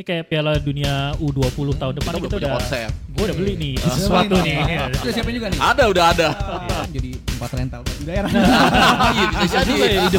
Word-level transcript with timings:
Ini 0.00 0.08
kayak 0.08 0.32
Piala 0.32 0.56
Dunia 0.56 1.12
U20 1.20 1.76
tahun 1.76 1.92
depan 2.00 2.12
Kita 2.16 2.24
kita, 2.24 2.36
udah 2.40 2.50
konsep. 2.56 2.88
Gue 3.12 3.24
udah 3.28 3.36
beli 3.36 3.52
nih 3.60 3.72
Sesuai 3.76 4.00
sesuatu 4.00 4.34
nih. 4.40 4.44
nih. 4.48 4.56
Iya. 4.64 4.84
Sudah 4.96 5.12
siapin 5.12 5.34
juga 5.36 5.48
nih. 5.52 5.60
Ada 5.60 5.84
udah 5.92 6.04
ada. 6.08 6.28
Jadi 6.88 7.10
tempat 7.20 7.50
rental 7.52 7.80
daerah. 8.08 8.30
Iya, 9.12 9.26
bisa 9.44 9.58
jadi. 9.60 10.16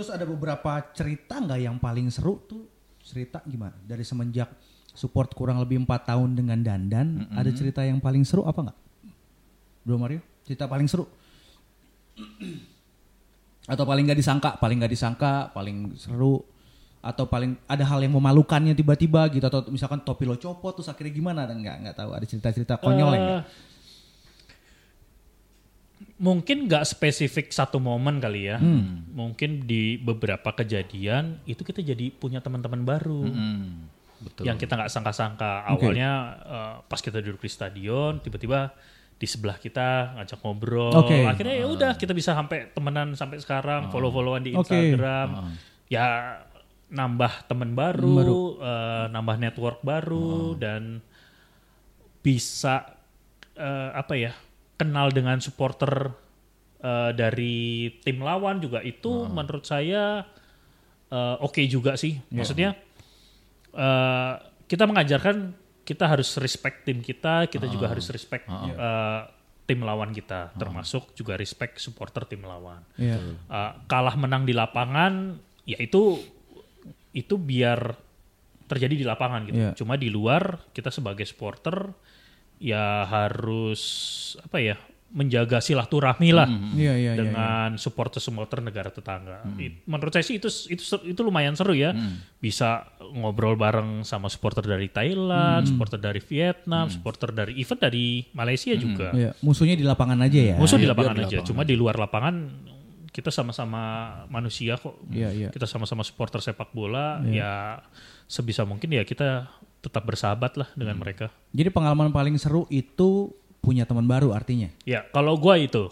Terus 0.00 0.16
ada 0.16 0.24
beberapa 0.24 0.80
cerita 0.96 1.36
nggak 1.36 1.60
yang 1.60 1.76
paling 1.76 2.08
seru 2.08 2.40
tuh? 2.48 2.64
Cerita 3.04 3.44
gimana? 3.44 3.76
Dari 3.84 4.00
semenjak 4.00 4.48
support 4.96 5.36
kurang 5.36 5.60
lebih 5.60 5.76
empat 5.84 6.08
tahun 6.08 6.32
dengan 6.32 6.56
Dandan, 6.64 7.28
ada 7.36 7.52
cerita 7.52 7.84
yang 7.84 8.00
paling 8.00 8.24
seru 8.24 8.48
apa 8.48 8.64
nggak? 8.64 8.78
Bro 9.84 10.00
Mario, 10.00 10.24
cerita 10.48 10.64
paling 10.64 10.88
seru? 10.88 11.04
Atau 13.68 13.84
paling 13.84 14.08
nggak 14.08 14.16
disangka, 14.24 14.56
paling 14.56 14.80
nggak 14.80 14.92
disangka, 14.96 15.52
paling 15.52 15.92
seru, 16.00 16.40
atau 17.04 17.28
paling 17.28 17.60
ada 17.68 17.84
hal 17.84 18.00
yang 18.00 18.16
memalukannya 18.16 18.72
tiba-tiba 18.72 19.28
gitu, 19.36 19.44
atau 19.44 19.68
misalkan 19.68 20.00
topi 20.00 20.24
lo 20.24 20.40
copot 20.40 20.80
terus 20.80 20.88
akhirnya 20.88 21.12
gimana? 21.12 21.44
Nggak 21.44 21.76
nggak 21.84 21.96
tahu. 22.00 22.16
Ada 22.16 22.24
cerita-cerita 22.24 22.80
konyol 22.80 23.12
ya? 23.12 23.20
nggak? 23.20 23.42
Mungkin 26.20 26.68
nggak 26.68 26.84
spesifik 26.84 27.48
satu 27.52 27.80
momen 27.80 28.20
kali 28.20 28.52
ya. 28.52 28.60
Hmm. 28.60 29.08
Mungkin 29.12 29.64
di 29.64 29.96
beberapa 29.96 30.52
kejadian 30.52 31.40
itu 31.48 31.64
kita 31.64 31.80
jadi 31.80 32.12
punya 32.12 32.44
teman-teman 32.44 32.84
baru. 32.84 33.24
Hmm, 33.24 33.88
betul. 34.20 34.44
yang 34.44 34.60
kita 34.60 34.76
nggak 34.76 34.92
sangka-sangka 34.92 35.64
awalnya 35.64 36.10
eh, 36.44 36.74
pas 36.84 37.00
kita 37.00 37.24
duduk 37.24 37.40
di 37.40 37.50
stadion 37.50 38.20
tiba-tiba 38.20 38.72
di 39.20 39.28
sebelah 39.28 39.56
kita 39.60 40.16
ngajak 40.16 40.40
ngobrol 40.40 40.92
Oke. 40.96 41.28
akhirnya 41.28 41.56
ya 41.60 41.66
udah 41.68 41.92
kita 41.96 42.16
bisa 42.16 42.32
sampai 42.32 42.72
temenan 42.72 43.12
sampai 43.12 43.36
sekarang 43.40 43.92
follow-followan 43.92 44.44
di. 44.44 44.56
Instagram 44.56 45.56
ya 45.92 46.36
nambah 46.90 47.46
teman 47.46 47.72
baru, 47.78 48.14
Baru. 48.18 48.40
eh, 48.60 49.04
nambah 49.14 49.36
network 49.38 49.78
baru 49.80 50.58
dan 50.58 50.98
bisa 52.20 52.96
eh, 53.56 53.90
apa 53.94 54.14
ya 54.16 54.32
kenal 54.80 55.12
dengan 55.12 55.36
supporter 55.44 56.08
eh, 56.80 57.12
dari 57.12 57.92
tim 58.00 58.24
lawan 58.24 58.64
juga 58.64 58.80
itu 58.80 59.28
menurut 59.28 59.68
saya 59.68 60.24
eh, 61.12 61.36
oke 61.44 61.60
juga 61.68 62.00
sih. 62.00 62.16
Maksudnya 62.32 62.72
eh, 63.76 64.34
kita 64.64 64.88
mengajarkan 64.88 65.52
kita 65.84 66.06
harus 66.08 66.32
respect 66.40 66.88
tim 66.88 67.04
kita 67.04 67.50
kita 67.52 67.68
juga 67.68 67.92
harus 67.92 68.08
respect 68.08 68.48
eh, 68.48 69.22
tim 69.70 69.86
lawan 69.86 70.10
kita 70.10 70.50
termasuk 70.58 71.14
juga 71.14 71.38
respect 71.38 71.78
supporter 71.78 72.26
tim 72.26 72.42
lawan. 72.42 72.82
Iya. 72.98 73.22
Uh, 73.46 73.72
kalah 73.86 74.18
menang 74.18 74.42
di 74.42 74.50
lapangan 74.50 75.38
ya 75.62 75.78
itu 75.78 76.18
itu 77.14 77.38
biar 77.38 77.94
terjadi 78.66 78.94
di 78.98 79.06
lapangan 79.06 79.46
gitu. 79.46 79.62
Iya. 79.62 79.70
Cuma 79.78 79.94
di 79.94 80.10
luar 80.10 80.58
kita 80.74 80.90
sebagai 80.90 81.22
supporter 81.22 81.86
ya 82.60 83.08
harus 83.08 83.80
apa 84.38 84.60
ya 84.60 84.76
menjaga 85.10 85.58
silaturahmi 85.58 86.30
lah 86.30 86.46
Iya, 86.70 86.94
iya, 86.94 86.94
iya, 86.94 87.12
dengan 87.18 87.74
supporter-supporter 87.74 88.62
negara 88.62 88.94
tetangga. 88.94 89.42
It- 89.58 89.82
menurut 89.82 90.14
saya 90.14 90.22
sih 90.22 90.38
itu 90.38 90.46
itu 90.70 90.78
itu 91.02 91.20
lumayan 91.20 91.58
seru 91.58 91.74
ya. 91.74 91.90
Bisa 92.38 92.86
ngobrol 93.10 93.58
bareng 93.58 94.06
sama 94.06 94.30
supporter 94.30 94.62
dari 94.62 94.86
Thailand, 94.86 95.66
supporter 95.66 95.98
dari 95.98 96.22
Vietnam, 96.22 96.86
supporter 96.86 97.34
dari 97.34 97.58
even 97.58 97.74
dari 97.74 98.22
Malaysia 98.30 98.70
juga. 98.78 99.10
Iya, 99.10 99.34
musuhnya 99.42 99.74
di 99.74 99.82
lapangan 99.82 100.22
aja 100.22 100.54
ya. 100.54 100.56
Musuh 100.56 100.78
di 100.78 100.86
Iya, 100.86 100.94
lapangan 100.94 101.10
biar 101.10 101.18
di 101.18 101.26
aja. 101.26 101.36
lapangan 101.42 101.48
Cuma 101.50 101.62
di 101.66 101.74
luar 101.74 101.96
lapangan 101.98 102.34
kita 103.10 103.34
sama-sama 103.34 103.82
manusia 104.30 104.78
kok. 104.78 104.94
Iya, 105.10 105.34
iya. 105.34 105.48
Kita 105.50 105.66
sama-sama 105.66 106.06
supporter 106.06 106.38
sepak 106.38 106.70
bola. 106.70 107.18
Ya 107.26 107.82
sebisa 108.30 108.62
mungkin 108.62 108.94
ya 108.94 109.02
kita 109.02 109.50
tetap 109.80 110.04
bersahabat 110.04 110.56
lah 110.56 110.68
dengan 110.76 110.96
Hmm. 110.96 111.02
mereka. 111.02 111.26
Jadi 111.50 111.68
pengalaman 111.68 112.12
paling 112.12 112.36
seru 112.36 112.68
itu 112.68 113.32
punya 113.60 113.84
teman 113.84 114.04
baru 114.04 114.32
artinya. 114.32 114.68
Ya 114.84 115.04
kalau 115.10 115.36
gua 115.36 115.56
itu 115.56 115.88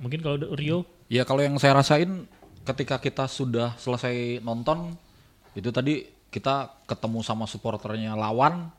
mungkin 0.00 0.20
kalau 0.20 0.36
Rio 0.56 0.88
Ya 1.12 1.28
kalau 1.28 1.44
yang 1.44 1.52
saya 1.60 1.76
rasain 1.76 2.24
ketika 2.64 2.96
kita 2.96 3.28
sudah 3.28 3.76
selesai 3.76 4.40
nonton 4.40 4.96
itu 5.52 5.68
tadi 5.68 6.08
kita 6.32 6.72
ketemu 6.88 7.20
sama 7.20 7.44
supporternya 7.44 8.16
lawan, 8.16 8.72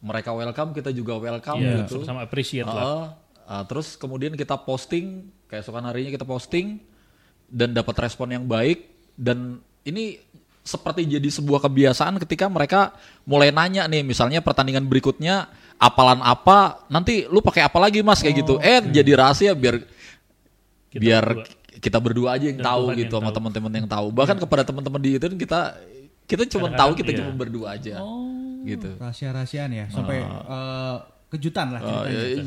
mereka 0.00 0.32
welcome, 0.32 0.72
kita 0.72 0.88
juga 0.88 1.20
welcome 1.20 1.60
ya 1.60 1.84
gitu. 1.84 2.00
sama-sama 2.00 2.24
appreciate 2.24 2.64
lah. 2.64 2.80
Heeh. 2.80 3.04
Ah, 3.44 3.64
terus 3.68 4.00
kemudian 4.00 4.32
kita 4.32 4.56
posting, 4.56 5.28
keesokan 5.44 5.84
harinya 5.84 6.08
kita 6.08 6.24
posting 6.24 6.80
dan 7.52 7.76
dapat 7.76 8.08
respon 8.08 8.32
yang 8.32 8.48
baik 8.48 8.88
dan 9.20 9.60
ini 9.84 10.16
seperti 10.64 11.04
jadi 11.04 11.28
sebuah 11.28 11.60
kebiasaan 11.68 12.16
ketika 12.24 12.48
mereka 12.48 12.96
mulai 13.28 13.52
nanya 13.52 13.84
nih 13.84 14.00
misalnya 14.00 14.40
pertandingan 14.40 14.88
berikutnya 14.88 15.52
apalan 15.76 16.24
apa? 16.24 16.88
Nanti 16.88 17.28
lu 17.28 17.44
pakai 17.44 17.68
apa 17.68 17.76
lagi 17.76 18.00
mas? 18.00 18.24
Kayak 18.24 18.42
gitu. 18.42 18.56
Eh 18.64 18.80
jadi 18.80 19.12
rahasia 19.12 19.52
biar 19.52 19.84
Kita 20.88 21.00
biar 21.04 21.24
berdua. 21.26 21.78
kita 21.84 21.98
berdua 22.00 22.28
aja 22.40 22.46
yang 22.48 22.58
Dan 22.64 22.66
tahu 22.66 22.84
Tuhan 22.88 22.96
gitu 23.04 23.14
yang 23.20 23.24
sama 23.28 23.30
teman-teman 23.36 23.72
yang 23.76 23.88
tahu. 23.92 24.06
Bahkan 24.08 24.36
kepada 24.40 24.62
teman-teman 24.64 25.00
di 25.04 25.10
itu 25.20 25.26
kita 25.36 25.60
kita 26.24 26.42
cuma 26.48 26.72
tahu 26.72 26.96
kita 26.96 27.10
iya. 27.12 27.18
cuma 27.20 27.30
berdua 27.36 27.66
aja. 27.76 28.00
Gitu. 28.64 28.88
Rahasia-rahasiaan 28.96 29.70
ya 29.76 29.86
sampai 29.92 30.24
eh, 30.24 30.96
kejutan 31.28 31.76
lah 31.76 31.80
Ah, 31.84 32.08
ya, 32.08 32.40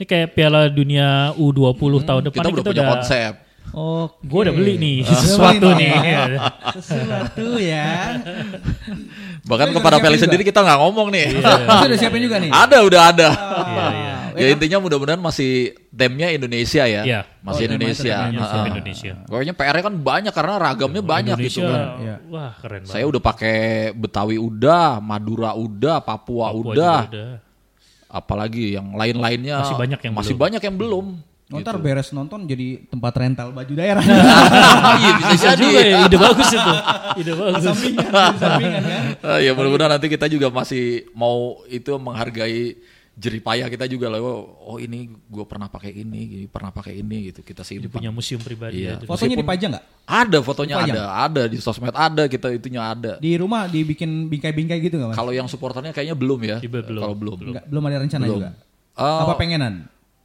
Ini 0.00 0.04
kayak 0.08 0.34
Piala 0.34 0.66
Dunia 0.66 1.30
U20 1.38 2.02
tahun 2.02 2.22
depan 2.26 2.42
kita 2.42 2.50
udah 2.50 2.64
punya 2.66 2.84
konsep 2.98 3.32
Oh, 3.70 4.10
Gue 4.20 4.40
udah 4.42 4.52
beli 4.52 4.74
nih 4.76 4.96
sesuatu 5.14 5.70
nih. 5.72 5.94
Sesuatu 6.76 7.54
ya. 7.56 8.18
bahkan 9.42 9.68
Lu 9.68 9.78
kepada 9.78 9.96
udah 9.96 10.04
Felix 10.04 10.20
sendiri 10.20 10.42
kita 10.42 10.58
nggak 10.58 10.78
ngomong 10.80 11.08
nih 11.08 11.26
Terus 11.38 11.86
udah 11.86 11.98
siapin 11.98 12.20
juga 12.20 12.36
nih. 12.36 12.50
ada 12.50 12.76
udah 12.80 13.02
ada 13.08 13.28
Iya, 13.30 13.86
iya. 13.88 14.14
ya 14.36 14.48
intinya 14.52 14.78
mudah-mudahan 14.80 15.18
masih 15.18 15.70
temnya 15.88 16.28
Indonesia 16.28 16.82
ya 16.82 17.02
Iya. 17.02 17.20
masih 17.40 17.62
Oh, 17.62 17.68
Indonesia 17.68 18.14
Indonesia. 18.26 18.58
Indonesia. 18.64 19.12
pokoknya 19.24 19.54
PR-nya 19.54 19.82
kan 19.82 19.94
banyak 19.96 20.32
karena 20.32 20.54
ragamnya 20.56 21.02
banyak 21.02 21.36
gitu 21.40 21.60
Indonesia, 21.60 21.70
kan 21.70 21.88
Iya. 22.00 22.16
wah 22.26 22.52
keren 22.56 22.80
banget. 22.80 22.90
saya 22.90 23.04
udah 23.06 23.22
pakai 23.22 23.58
Betawi 23.92 24.36
udah 24.36 24.86
Madura 24.98 25.50
udah 25.52 25.96
Papua, 26.00 26.50
Papua 26.50 26.60
udah. 26.66 26.98
apalagi 28.08 28.74
yang 28.74 28.92
lain-lainnya 28.92 29.62
Masih 29.62 29.78
banyak 29.78 30.00
yang 30.00 30.12
masih 30.12 30.34
belum. 30.34 30.42
banyak 30.42 30.60
yang 30.60 30.76
belum 30.76 31.06
Ntar 31.52 31.76
beres 31.76 32.08
nonton 32.10 32.44
jadi 32.44 32.86
tempat 32.86 33.10
rental 33.12 33.50
baju 33.50 33.72
daerah. 33.72 34.04
iya 35.00 35.10
bisa 35.16 35.28
Bisa 35.30 35.48
jadi 35.50 35.62
juga 35.64 35.80
ya, 35.82 35.98
ide 36.04 36.16
bagus 36.16 36.48
itu. 36.48 36.72
Ide 37.16 37.32
bagus. 37.34 37.62
sampingan, 37.64 38.10
sampingan 38.36 38.82
kan. 38.84 39.02
Ah, 39.26 39.38
ya 39.38 39.50
mudah-mudahan 39.50 39.90
nanti 39.90 40.06
kita 40.06 40.26
juga 40.26 40.46
masih 40.48 40.84
mau 41.10 41.58
itu 41.66 41.90
menghargai 41.92 42.78
jeripayah 43.12 43.66
kita 43.66 43.84
juga 43.84 44.08
loh 44.08 44.22
oh 44.62 44.78
ini 44.78 45.04
gue 45.10 45.44
pernah 45.44 45.66
pakai 45.66 45.92
ini 45.92 46.20
gini, 46.24 46.44
pernah 46.46 46.70
pakai 46.70 46.96
ini 46.96 47.28
gitu 47.28 47.42
kita 47.42 47.60
simpan 47.60 47.92
Punya 47.92 48.08
museum 48.08 48.38
pribadi 48.38 48.80
Iya. 48.80 48.96
aja. 48.96 49.04
Fotonya 49.04 49.36
dipajang 49.36 49.70
nggak? 49.72 49.84
ada 50.06 50.38
fotonya 50.40 50.74
Dipajang? 50.78 50.96
ada 50.96 51.04
ada 51.20 51.42
di 51.44 51.56
sosmed 51.58 51.92
ada 51.92 52.24
kita 52.24 52.48
itunya 52.48 52.80
ada 52.80 53.12
Di 53.18 53.36
rumah 53.36 53.66
dibikin 53.66 54.08
bingkai-bingkai 54.26 54.78
gitu 54.80 54.96
nggak 54.96 55.12
mas? 55.12 55.18
kalau 55.18 55.30
yang 55.30 55.44
supporternya 55.44 55.90
kayaknya 55.90 56.14
belum 56.14 56.40
ya 56.40 56.56
Iya, 56.58 56.70
belum. 56.80 57.02
kalau 57.02 57.14
belum 57.14 57.38
Nggak, 57.50 57.64
belum 57.66 57.82
ada 57.84 57.96
rencana 57.98 58.24
Belum. 58.24 58.38
juga. 58.38 58.48
Eh, 58.96 59.20
Apa 59.20 59.34
pengenan? 59.36 59.74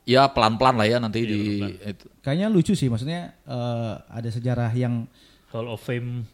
Ya 0.06 0.30
pelan-pelan 0.30 0.78
lah 0.78 0.88
ya 0.88 0.98
nanti 1.02 1.26
Iya, 1.26 1.30
di 1.30 1.42
itu. 1.82 2.06
Kayaknya 2.22 2.48
lucu 2.48 2.74
sih, 2.78 2.88
maksudnya 2.88 3.34
eh, 3.44 3.94
ada 4.06 4.30
sejarah 4.30 4.70
yang 4.72 5.10
Hall 5.50 5.66
of 5.68 5.82
Fame. 5.82 6.30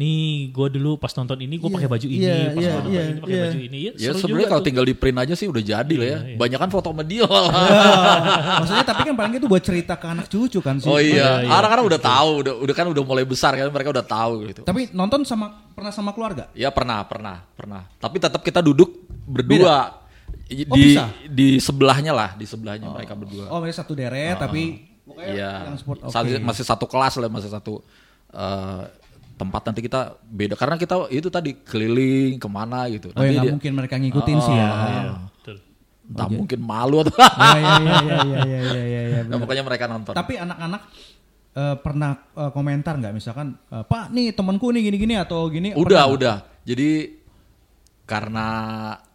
Nih, 0.00 0.48
gue 0.48 0.80
dulu 0.80 0.96
pas 0.96 1.12
nonton 1.12 1.36
ini 1.36 1.60
gue 1.60 1.68
Iya, 1.68 1.76
pakai 1.76 1.90
baju 1.92 2.06
ini, 2.08 2.24
iya, 2.24 2.32
pas 2.32 2.40
iya, 2.56 2.72
gua 2.72 2.72
nonton 2.80 2.88
iya, 2.88 3.02
ini 3.04 3.20
pakai 3.20 3.36
iya. 3.36 3.44
baju 3.44 3.60
ini. 3.60 3.78
Ya, 3.84 3.92
ya 4.00 4.10
sebenarnya 4.16 4.48
kalau 4.48 4.62
tuh. 4.64 4.68
tinggal 4.72 4.84
di 4.88 4.94
print 4.96 5.18
aja 5.20 5.34
sih 5.36 5.44
udah 5.44 5.60
jadi 5.60 5.94
lah 6.00 6.06
ya 6.08 6.10
Iya, 6.16 6.20
iya. 6.24 6.36
banyak 6.40 6.56
kan 6.64 6.70
foto 6.72 6.88
sama 6.88 7.04
dia 7.04 7.28
maksudnya 8.64 8.86
tapi 8.88 9.00
kan 9.04 9.12
paling 9.12 9.32
itu 9.36 9.44
buat 9.44 9.60
cerita 9.60 10.00
ke 10.00 10.06
anak 10.08 10.26
cucu 10.32 10.64
kan 10.64 10.80
sih. 10.80 10.88
oh 10.88 10.96
Iya, 10.96 11.04
iya 11.04 11.30
iya. 11.44 11.52
orang-orang 11.52 11.84
udah 11.92 12.00
tahu 12.00 12.30
udah 12.40 12.54
udah 12.64 12.74
kan 12.80 12.86
udah 12.88 13.02
mulai 13.04 13.24
besar 13.28 13.52
kan 13.60 13.68
mereka 13.68 13.92
udah 13.92 14.06
tahu 14.08 14.32
gitu 14.48 14.60
Tapi 14.64 14.88
nonton 14.96 15.20
sama 15.28 15.68
pernah 15.76 15.92
sama 15.92 16.16
keluarga? 16.16 16.48
Ya 16.56 16.72
pernah, 16.72 17.04
pernah, 17.04 17.44
pernah. 17.52 17.84
Tapi 18.00 18.16
tetap 18.16 18.40
kita 18.40 18.64
duduk 18.64 19.04
berdua 19.28 19.99
di 20.50 20.62
Oh, 20.66 20.74
bisa? 20.74 21.04
di 21.24 21.48
sebelahnya 21.56 22.10
lah, 22.10 22.30
di 22.34 22.42
sebelahnya 22.42 22.90
mereka 22.90 23.14
berdua. 23.14 23.46
Oh, 23.48 23.58
mereka 23.58 23.80
satu 23.80 23.94
deret 23.94 24.34
tapi 24.36 24.82
pokoknya 25.02 25.30
Iya. 25.30 25.52
yang 25.64 25.78
sport. 25.78 25.98
Satu- 26.06 26.42
Masih 26.42 26.64
satu 26.64 26.84
kelas 26.84 27.14
lah, 27.16 27.28
masih 27.28 27.48
satu 27.48 27.78
eh, 28.28 28.82
tempat 29.34 29.62
nanti 29.64 29.80
kita 29.80 30.00
beda 30.20 30.52
karena 30.52 30.76
kita 30.76 31.08
itu 31.08 31.26
tadi 31.26 31.56
keliling 31.56 32.36
ke 32.36 32.46
mana 32.46 32.84
gitu. 32.88 33.08
Oh, 33.10 33.16
ya 33.16 33.20
Nanti 33.20 33.32
nggak 33.32 33.42
dia- 33.42 33.54
mungkin 33.54 33.72
mereka 33.72 33.94
ngikutin 33.96 34.38
sih 34.38 34.52
ya. 34.52 34.68
Iya, 34.68 35.02
betul. 35.30 35.56
Entah 36.10 36.28
mungkin 36.28 36.58
malu 36.60 36.96
atau 37.00 37.14
Ya 37.18 37.58
ya 37.58 37.74
ya 37.80 37.96
ya 37.96 38.18
ya 38.20 38.20
ya 38.20 38.60
ya 38.60 38.82
ya, 38.84 39.02
ya, 39.06 39.20
Nah, 39.24 39.38
mereka 39.40 39.84
nonton. 39.86 40.12
Tapi 40.12 40.34
anak-anak 40.36 40.82
eh, 41.50 41.76
pernah 41.78 42.10
eh, 42.32 42.50
komentar 42.50 42.94
nggak 42.96 43.10
misalkan 43.12 43.58
Pak 43.66 44.10
nih 44.10 44.30
temanku 44.30 44.70
nih 44.70 44.86
gini-gini 44.86 45.14
atau 45.14 45.46
gini? 45.46 45.72
udah, 45.72 45.82
pernah 45.82 46.06
udah. 46.06 46.36
Jadi 46.62 46.90
karena 48.04 48.46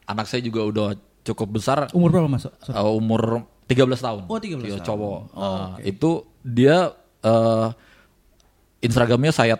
anak 0.03 0.25
saya 0.25 0.39
juga 0.39 0.61
udah 0.63 0.87
cukup 1.25 1.47
besar 1.51 1.89
Umur 1.91 2.13
berapa 2.13 2.29
masuk? 2.29 2.53
Sorry. 2.61 2.77
uh, 2.77 2.93
umur 2.93 3.43
13 3.65 3.81
tahun. 3.97 4.21
Oh, 4.25 4.37
13 4.37 4.61
Iya, 4.61 4.77
tahun. 4.77 4.85
cowok. 4.85 5.19
Oh, 5.31 5.41
Uh. 5.41 5.69
Itu 5.81 6.09
dia 6.39 6.93
uh, 7.19 7.73
Instagramnya 8.77 9.33
saya 9.33 9.57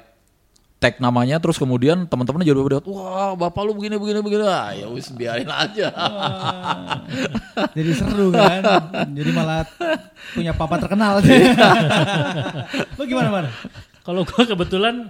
tag 0.75 0.99
namanya 0.99 1.39
terus 1.39 1.55
kemudian 1.55 2.05
teman-teman 2.05 2.43
jadi 2.43 2.59
pada 2.59 2.83
wah 2.83 3.31
bapak 3.33 3.63
lu 3.63 3.73
begini 3.73 3.95
begini 3.95 4.19
begini 4.19 4.43
ah 4.43 4.69
ya 4.69 4.85
wis 4.85 5.07
biarin 5.09 5.47
aja 5.47 5.87
Jadi 7.71 7.91
seru 7.91 8.29
kan? 8.29 8.61
Jadi 9.09 9.29
malah 9.31 9.63
punya 10.31 10.51
papa 10.51 10.77
terkenal. 10.77 11.23
Lo 12.97 13.03
gimana 13.03 13.29
man? 13.31 13.45
Kalau 14.03 14.21
gue 14.21 14.43
kebetulan 14.45 15.09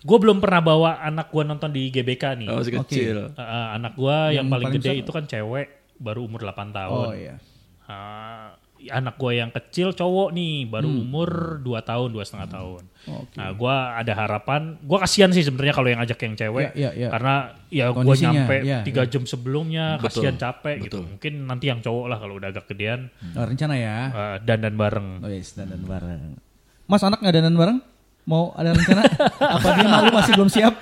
gue 0.00 0.18
belum 0.18 0.40
pernah 0.40 0.60
bawa 0.60 0.90
anak 0.98 1.30
gue 1.30 1.42
nonton 1.42 1.70
di 1.70 1.88
GBK 1.88 2.24
nih. 2.36 2.48
Oh, 2.50 2.58
masih 2.58 2.72
Oke. 2.74 2.88
kecil 2.88 3.16
Uh, 3.30 3.40
uh, 3.40 3.66
anak 3.76 3.92
gue 3.94 4.16
yang, 4.32 4.34
Yang 4.34 4.46
paling, 4.48 4.66
paling 4.66 4.74
gede 4.74 4.90
besar? 4.90 5.00
itu 5.00 5.10
kan 5.12 5.24
cewek 5.24 5.66
baru 5.96 6.24
umur 6.24 6.42
8 6.42 6.70
tahun. 6.70 7.06
Oh 7.06 7.12
iya. 7.12 7.36
Uh, 7.84 8.48
anak 8.84 9.16
gue 9.16 9.32
yang 9.32 9.48
kecil 9.48 9.92
cowok 9.92 10.32
nih 10.32 10.68
baru 10.68 10.88
umur 10.88 11.30
2 11.60 11.72
tahun 11.80 12.08
dua 12.10 12.24
setengah 12.24 12.48
tahun. 12.52 12.82
Oke. 13.08 13.36
Nah 13.36 13.48
gue 13.50 13.74
ada 13.96 14.12
harapan, 14.14 14.76
gue 14.76 14.98
kasihan 14.98 15.32
sih 15.32 15.40
sebenarnya 15.40 15.72
kalau 15.72 15.88
yang 15.88 16.00
ajak 16.00 16.18
yang 16.20 16.34
cewek, 16.34 16.68
Ya, 16.76 16.92
ya, 16.92 17.08
ya. 17.08 17.08
karena 17.08 17.34
ya 17.68 17.86
gue 17.92 18.16
nyampe 18.18 18.56
ya, 18.60 18.80
tiga 18.84 19.02
ya. 19.04 19.08
jam 19.08 19.24
sebelumnya 19.24 19.96
Betul, 19.96 20.04
kasihan 20.28 20.36
capek 20.36 20.76
gitu. 20.84 21.00
betul. 21.00 21.04
Mungkin 21.16 21.32
nanti 21.44 21.64
yang 21.68 21.80
cowok 21.80 22.06
lah 22.12 22.18
kalau 22.20 22.34
udah 22.36 22.48
agak 22.50 22.64
gedean 22.68 23.08
Oh, 23.32 23.44
rencana 23.44 23.74
ya. 23.76 23.96
uh, 24.12 24.36
dandan 24.40 24.74
bareng. 24.76 25.08
Oh 25.24 25.30
yes, 25.32 25.56
dandan 25.56 25.84
bareng. 25.84 26.36
Mas 26.84 27.00
anak 27.00 27.24
nggak 27.24 27.34
dandan 27.40 27.56
bareng? 27.56 27.78
Mau 28.24 28.52
ada 28.52 28.72
rencana? 28.72 29.00
Apa 29.56 29.68
dia 29.76 29.88
malu 29.88 30.08
masih 30.12 30.32
belum 30.36 30.48
siap? 30.48 30.74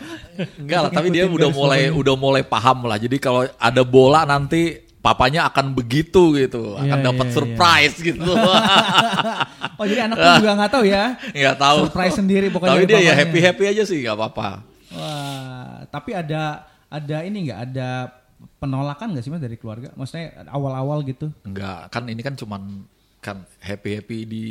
enggak 0.59 0.81
lah 0.81 0.91
tapi 0.91 1.13
dia 1.13 1.29
udah 1.29 1.53
mulai 1.53 1.93
udah 1.93 2.15
mulai 2.17 2.41
paham 2.41 2.89
lah 2.89 2.97
jadi 2.97 3.21
kalau 3.21 3.45
ada 3.53 3.83
bola 3.85 4.25
nanti 4.25 4.81
papanya 5.03 5.45
akan 5.45 5.75
begitu 5.75 6.33
gitu 6.33 6.75
akan 6.75 6.87
Iya, 6.95 7.05
dapat 7.05 7.27
iya, 7.27 7.35
surprise 7.35 7.97
gitu 7.99 8.23
Oh 9.79 9.85
jadi 9.85 10.07
anak 10.07 10.17
pun 10.17 10.31
juga 10.39 10.51
nggak 10.55 10.73
tahu 10.73 10.85
ya? 10.87 11.05
nggak 11.29 11.57
tahu 11.59 11.79
Surprise 11.85 12.17
sendiri 12.17 12.47
pokoknya 12.49 12.73
tapi 12.73 12.87
dia 12.87 12.95
ya 12.95 13.03
papanya. 13.03 13.15
happy 13.19 13.39
happy 13.41 13.65
aja 13.69 13.83
sih 13.83 13.99
nggak 14.01 14.15
apa-apa 14.15 14.49
Wah, 14.93 15.83
tapi 15.89 16.11
ada 16.13 16.63
ada 16.87 17.17
ini 17.21 17.49
nggak 17.49 17.61
ada 17.67 18.13
penolakan 18.59 19.11
nggak 19.11 19.23
sih 19.23 19.33
mas 19.33 19.41
dari 19.41 19.57
keluarga? 19.57 19.89
Maksudnya 19.93 20.45
awal-awal 20.47 21.01
gitu? 21.03 21.33
Enggak, 21.43 21.89
kan 21.89 22.05
ini 22.05 22.21
kan 22.21 22.35
cuman 22.35 22.85
kan 23.19 23.41
happy 23.59 23.97
happy 23.97 24.19
di 24.23 24.43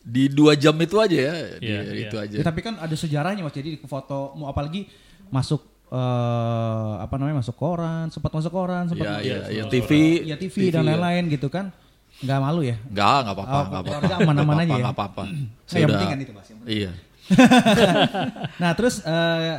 di 0.00 0.26
dua 0.26 0.54
jam 0.54 0.74
itu 0.76 0.96
aja 0.96 1.14
ya, 1.14 1.34
di- 1.54 1.66
Iya, 1.66 1.80
itu 2.02 2.16
aja. 2.16 2.34
Ya, 2.34 2.42
tapi 2.42 2.60
kan 2.60 2.74
ada 2.76 2.90
sejarahnya 2.92 3.40
mas. 3.40 3.52
Jadi 3.52 3.76
di 3.76 3.80
foto 3.80 4.34
mau 4.34 4.48
apalagi 4.48 4.90
masuk 5.28 5.62
eh, 5.88 6.92
apa 6.98 7.14
namanya 7.16 7.40
masuk 7.40 7.54
koran, 7.54 8.10
sempat 8.10 8.30
masuk 8.30 8.50
koran, 8.50 8.86
sempat 8.86 9.06
Ya, 9.22 9.22
ya, 9.22 9.38
ya, 9.48 9.64
TV, 9.66 9.90
ya 10.24 10.36
TV, 10.36 10.70
dan 10.70 10.82
ya. 10.82 10.92
lain-lain 10.92 11.24
gitu 11.28 11.46
kan? 11.46 11.70
Nggak 12.16 12.38
malu 12.38 12.60
ya? 12.60 12.76
Enggak, 12.82 13.16
enggak 13.22 13.34
apa-apa, 13.36 13.52
Oh, 13.52 13.62
enggak 13.62 13.80
apa-apa. 13.82 13.90
keluarga 14.00 14.14
aman-aman 14.20 14.56
aja 14.56 14.66
ya? 14.66 14.76
Enggak 14.80 14.96
apa-apa. 14.96 15.22
Nah, 15.22 15.34
Saya 15.68 15.78
yang 15.78 15.90
penting 15.92 16.08
kan 16.08 16.18
itu 16.18 16.32
mas. 16.32 16.48
Iya. 16.64 16.90
Nah 18.56 18.70
terus 18.72 19.02
eh, 19.02 19.54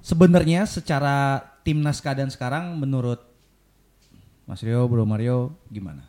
sebenarnya 0.00 0.64
secara 0.64 1.16
timnas 1.60 1.98
keadaan 1.98 2.30
sekarang 2.30 2.74
menurut 2.74 3.20
Mas 4.44 4.62
Rio, 4.62 4.88
Bro 4.88 5.04
Mario 5.04 5.52
gimana? 5.68 6.06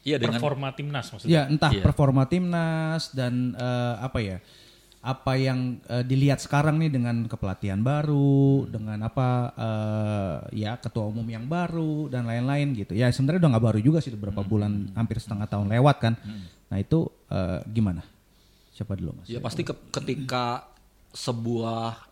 Iya 0.00 0.16
dengan 0.16 0.40
Performa 0.40 0.72
timnas 0.72 1.06
maksudnya. 1.06 1.28
Ya 1.28 1.42
entah 1.44 1.68
Iya. 1.68 1.82
performa 1.82 2.24
timnas 2.24 3.12
dan 3.12 3.52
eh, 3.52 3.94
apa 4.00 4.18
ya 4.18 4.36
apa 5.00 5.32
yang 5.32 5.80
eh, 5.88 6.04
dilihat 6.04 6.44
sekarang 6.44 6.76
nih 6.76 6.92
dengan 6.92 7.24
kepelatihan 7.24 7.80
baru 7.80 8.68
dengan 8.68 9.00
apa 9.00 9.28
eh, 9.56 10.60
ya 10.60 10.76
ketua 10.76 11.08
umum 11.08 11.24
yang 11.24 11.48
baru 11.48 12.12
dan 12.12 12.28
lain-lain 12.28 12.76
gitu. 12.76 12.92
Ya 12.92 13.08
sebenarnya 13.08 13.48
udah 13.48 13.50
nggak 13.56 13.66
baru 13.72 13.80
juga 13.80 13.98
sih 14.04 14.12
beberapa 14.12 14.44
bulan 14.44 14.92
hampir 14.92 15.16
setengah 15.16 15.48
tahun 15.48 15.72
lewat 15.72 15.96
kan. 16.04 16.14
Nah 16.68 16.76
itu 16.76 17.08
eh, 17.32 17.64
gimana? 17.72 18.04
Siapa 18.76 18.92
dulu 18.92 19.16
mas? 19.16 19.26
Ya 19.32 19.40
pasti 19.40 19.64
ke- 19.64 19.88
ketika 19.88 20.68
sebuah 21.16 22.06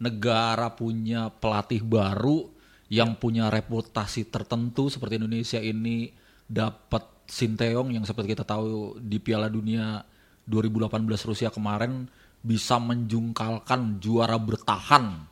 negara 0.00 0.70
punya 0.72 1.28
pelatih 1.28 1.82
baru 1.82 2.48
yang 2.90 3.14
punya 3.18 3.50
reputasi 3.50 4.26
tertentu 4.30 4.86
seperti 4.90 5.18
Indonesia 5.18 5.58
ini 5.58 6.10
dapat 6.46 7.06
Sinteyong 7.30 7.94
yang 7.94 8.02
seperti 8.02 8.34
kita 8.34 8.42
tahu 8.42 8.98
di 8.98 9.22
Piala 9.22 9.46
Dunia 9.46 10.02
2018 10.50 11.06
Rusia 11.30 11.54
kemarin 11.54 12.10
bisa 12.40 12.80
menjungkalkan 12.80 14.00
juara 14.00 14.40
bertahan 14.40 15.28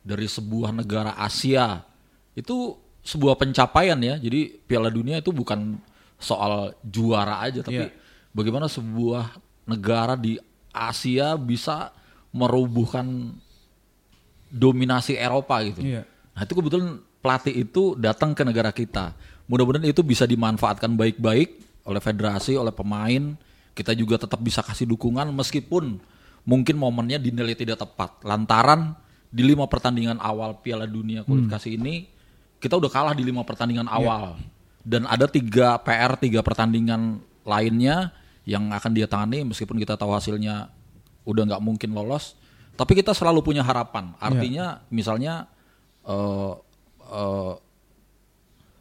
dari 0.00 0.26
sebuah 0.26 0.72
negara 0.72 1.12
Asia 1.18 1.84
itu 2.32 2.78
sebuah 3.04 3.36
pencapaian 3.36 3.98
ya 4.00 4.16
jadi 4.16 4.60
Piala 4.64 4.88
Dunia 4.88 5.20
itu 5.20 5.32
bukan 5.32 5.76
soal 6.20 6.76
juara 6.84 7.40
aja 7.44 7.64
tapi 7.64 7.88
Iya. 7.88 7.92
bagaimana 8.32 8.68
sebuah 8.68 9.36
negara 9.68 10.16
di 10.16 10.36
Asia 10.70 11.34
bisa 11.34 11.90
merubuhkan 12.30 13.34
dominasi 14.50 15.14
Eropa 15.18 15.62
gitu. 15.62 15.82
Iya. 15.82 16.02
Nah 16.34 16.42
itu 16.42 16.52
kebetulan 16.54 16.98
pelatih 17.22 17.54
itu 17.66 17.94
datang 17.98 18.34
ke 18.34 18.42
negara 18.42 18.70
kita. 18.74 19.14
Mudah-mudahan 19.46 19.86
itu 19.86 20.02
bisa 20.06 20.26
dimanfaatkan 20.26 20.94
baik-baik 20.94 21.58
oleh 21.86 22.02
federasi, 22.02 22.54
oleh 22.54 22.70
pemain. 22.74 23.34
Kita 23.74 23.94
juga 23.94 24.18
tetap 24.18 24.38
bisa 24.42 24.62
kasih 24.62 24.86
dukungan 24.86 25.30
meskipun 25.34 25.98
mungkin 26.44 26.76
momennya 26.76 27.20
dinilai 27.20 27.56
tidak 27.56 27.80
tepat. 27.80 28.20
Lantaran 28.24 28.96
di 29.30 29.46
lima 29.46 29.70
pertandingan 29.70 30.18
awal 30.18 30.58
Piala 30.58 30.90
Dunia 30.90 31.22
kualifikasi 31.22 31.70
ini 31.78 32.10
kita 32.60 32.76
udah 32.76 32.90
kalah 32.92 33.14
di 33.16 33.24
lima 33.24 33.46
pertandingan 33.46 33.88
awal. 33.88 34.36
Dan 34.80 35.04
ada 35.04 35.28
tiga 35.28 35.76
PR, 35.80 36.16
tiga 36.16 36.40
pertandingan 36.40 37.20
lainnya 37.44 38.12
yang 38.48 38.72
akan 38.72 38.92
dia 38.96 39.04
tangani 39.04 39.44
meskipun 39.44 39.76
kita 39.76 39.96
tahu 39.96 40.12
hasilnya 40.12 40.72
udah 41.24 41.42
nggak 41.48 41.62
mungkin 41.64 41.92
lolos. 41.92 42.36
Tapi 42.76 42.96
kita 42.96 43.12
selalu 43.12 43.44
punya 43.44 43.60
harapan. 43.60 44.16
Artinya 44.16 44.80
misalnya 44.88 45.48
eh, 46.04 46.54
eh, 47.12 47.54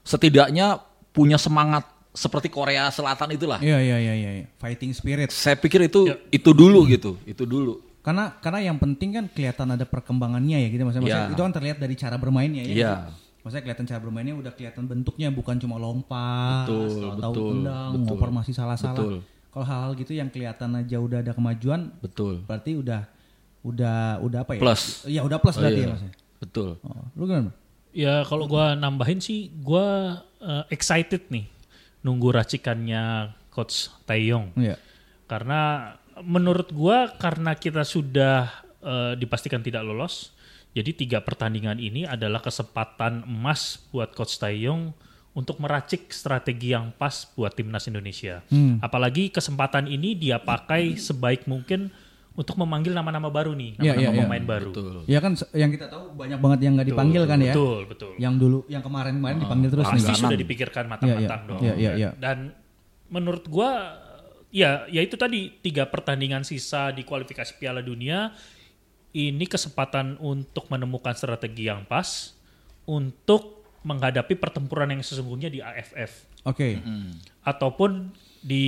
setidaknya 0.07 0.79
punya 1.11 1.35
semangat 1.35 1.98
seperti 2.09 2.49
Korea 2.49 2.89
Selatan 2.89 3.29
itulah. 3.31 3.59
Iya 3.61 3.77
iya 3.79 3.97
iya 4.01 4.13
iya 4.13 4.31
iya. 4.41 4.45
fighting 4.57 4.91
spirit 4.91 5.29
Saya 5.29 5.53
pikir 5.55 5.85
itu 5.85 6.09
itu 6.29 6.49
dulu 6.51 6.83
gitu, 6.85 7.15
itu 7.23 7.45
dulu. 7.45 7.85
karena 7.99 8.33
karena 8.39 8.59
yang 8.63 8.77
penting 8.79 9.13
kan 9.13 9.25
kelihatan 9.27 9.75
ada 9.75 9.83
perkembangannya 9.83 10.57
ya 10.57 10.67
gitu 10.67 10.81
maksudnya, 10.81 11.03
maksudnya 11.05 11.25
Iya. 11.27 11.35
itu 11.35 11.41
kan 11.43 11.53
terlihat 11.53 11.77
dari 11.77 11.95
cara 11.95 12.15
bermainnya 12.15 12.63
ya 12.63 12.73
Iya. 12.73 12.93
maksudnya 13.39 13.63
kelihatan 13.67 13.85
cara 13.85 13.99
bermainnya 13.99 14.35
udah 14.35 14.51
kelihatan 14.55 14.83
bentuknya 14.83 15.27
bukan 15.29 15.55
cuma 15.57 15.75
lompat 15.77 16.65
Betul, 16.65 16.87
tahu 17.19 17.33
betul, 17.35 17.47
tendang 17.53 17.89
betul. 17.93 18.03
ngoper 18.07 18.29
masih 18.31 18.53
salah-salah 18.55 18.97
Betul. 18.97 19.15
kalau 19.49 19.65
hal-hal 19.67 19.91
gitu 19.93 20.11
yang 20.15 20.29
kelihatan 20.31 20.69
aja 20.73 20.97
udah 20.97 21.17
ada 21.21 21.31
kemajuan 21.31 21.91
Betul. 21.99 22.41
berarti 22.47 22.71
udah 22.73 23.01
udah 23.59 23.97
udah 24.23 24.39
apa 24.41 24.51
ya 24.55 24.61
Plus. 24.63 24.83
ya 25.05 25.21
udah 25.21 25.37
plus 25.37 25.55
Oh, 25.55 25.61
berarti 25.61 25.75
iya. 25.75 25.85
ya 25.85 25.91
maksudnya 25.91 26.15
Betul. 26.39 26.69
oh, 26.79 27.03
lu 27.13 27.23
gimana 27.25 27.51
Ya 27.89 28.21
kalau 28.23 28.45
gua 28.45 28.73
nambahin 28.73 29.19
sih 29.19 29.51
gua 29.59 30.17
eh, 30.39 30.63
excited 30.71 31.27
nih 31.27 31.45
nunggu 32.05 32.29
racikannya 32.31 33.35
coach 33.51 33.91
Taeyong. 34.07 34.55
Iya. 34.55 34.75
Karena 35.27 35.93
menurut 36.23 36.71
gua 36.71 37.15
karena 37.19 37.55
kita 37.55 37.83
sudah 37.83 38.49
eh, 38.83 39.13
dipastikan 39.19 39.63
tidak 39.63 39.83
lolos, 39.83 40.31
jadi 40.71 40.93
tiga 40.93 41.19
pertandingan 41.25 41.81
ini 41.81 42.05
adalah 42.05 42.39
kesempatan 42.39 43.25
emas 43.25 43.81
buat 43.89 44.13
coach 44.13 44.37
Taeyong 44.37 44.93
untuk 45.37 45.61
meracik 45.61 46.09
strategi 46.11 46.73
yang 46.73 46.91
pas 46.95 47.25
buat 47.37 47.53
timnas 47.53 47.85
Indonesia. 47.87 48.41
Hmm. 48.49 48.81
Apalagi 48.81 49.29
kesempatan 49.29 49.87
ini 49.87 50.17
dia 50.17 50.41
pakai 50.41 50.97
sebaik 50.97 51.45
mungkin 51.45 51.93
untuk 52.39 52.55
memanggil 52.55 52.95
nama-nama 52.95 53.27
baru 53.27 53.51
nih, 53.51 53.75
Iya, 53.75 53.83
nama-nama 53.83 53.99
iya, 53.99 54.09
iya. 54.15 54.23
pemain 54.23 54.45
baru. 54.47 54.71
Betul. 54.71 54.95
ya 55.05 55.19
kan 55.19 55.31
yang 55.51 55.69
kita 55.69 55.85
tahu 55.91 56.03
banyak 56.15 56.39
banget 56.39 56.59
yang 56.63 56.73
nggak 56.79 56.87
dipanggil 56.87 57.23
kan 57.27 57.39
ya 57.43 57.51
Betul, 57.51 57.79
betul. 57.83 58.11
yang 58.15 58.33
dulu 58.39 58.59
yang 58.65 58.79
kemarin-kemarin 58.79 59.37
dipanggil 59.43 59.69
terus 59.69 59.85
nih 59.85 59.99
pasti 59.99 60.13
sudah 60.15 60.39
dipikirkan 60.39 60.83
matang-matang 60.87 61.41
Iya, 61.43 61.49
dong. 61.51 61.59
Iya, 61.59 61.73
iya, 61.75 61.91
iya. 61.99 62.09
Dan 62.15 62.55
menurut 63.11 63.43
gua 63.45 63.99
ya 64.49 64.87
ya 64.87 65.01
itu 65.01 65.13
tadi 65.13 65.51
tiga 65.59 65.83
pertandingan 65.85 66.41
sisa 66.41 66.89
di 66.89 67.03
kualifikasi 67.03 67.59
Piala 67.59 67.83
Dunia 67.83 68.31
ini 69.11 69.43
kesempatan 69.43 70.15
untuk 70.17 70.69
menemukan 70.69 71.11
strategi 71.13 71.67
yang 71.67 71.83
pas 71.83 72.33
untuk 72.85 73.61
menghadapi 73.81 74.33
pertempuran 74.33 74.89
yang 74.89 75.01
sesungguhnya 75.01 75.49
di 75.49 75.59
AFF 75.59 76.11
oke 76.45 76.69
ataupun 77.41 78.09
di 78.39 78.63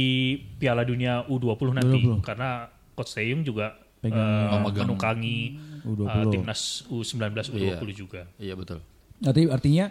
Piala 0.57 0.83
Dunia 0.83 1.23
U20 1.25 1.77
nanti 1.77 1.99
20. 2.03 2.19
karena 2.21 2.67
Coach 2.93 3.15
Taeyong 3.15 3.41
juga 3.41 3.77
Pegang 4.01 4.65
menungkangi 4.65 5.61
U20. 5.85 6.09
eh, 6.09 6.25
timnas 6.33 6.61
U19 6.89 7.53
U20 7.53 7.61
Iya. 7.61 7.93
juga. 7.93 8.21
Iya 8.37 8.53
betul. 8.57 8.81
Arti, 9.21 9.45
artinya 9.45 9.85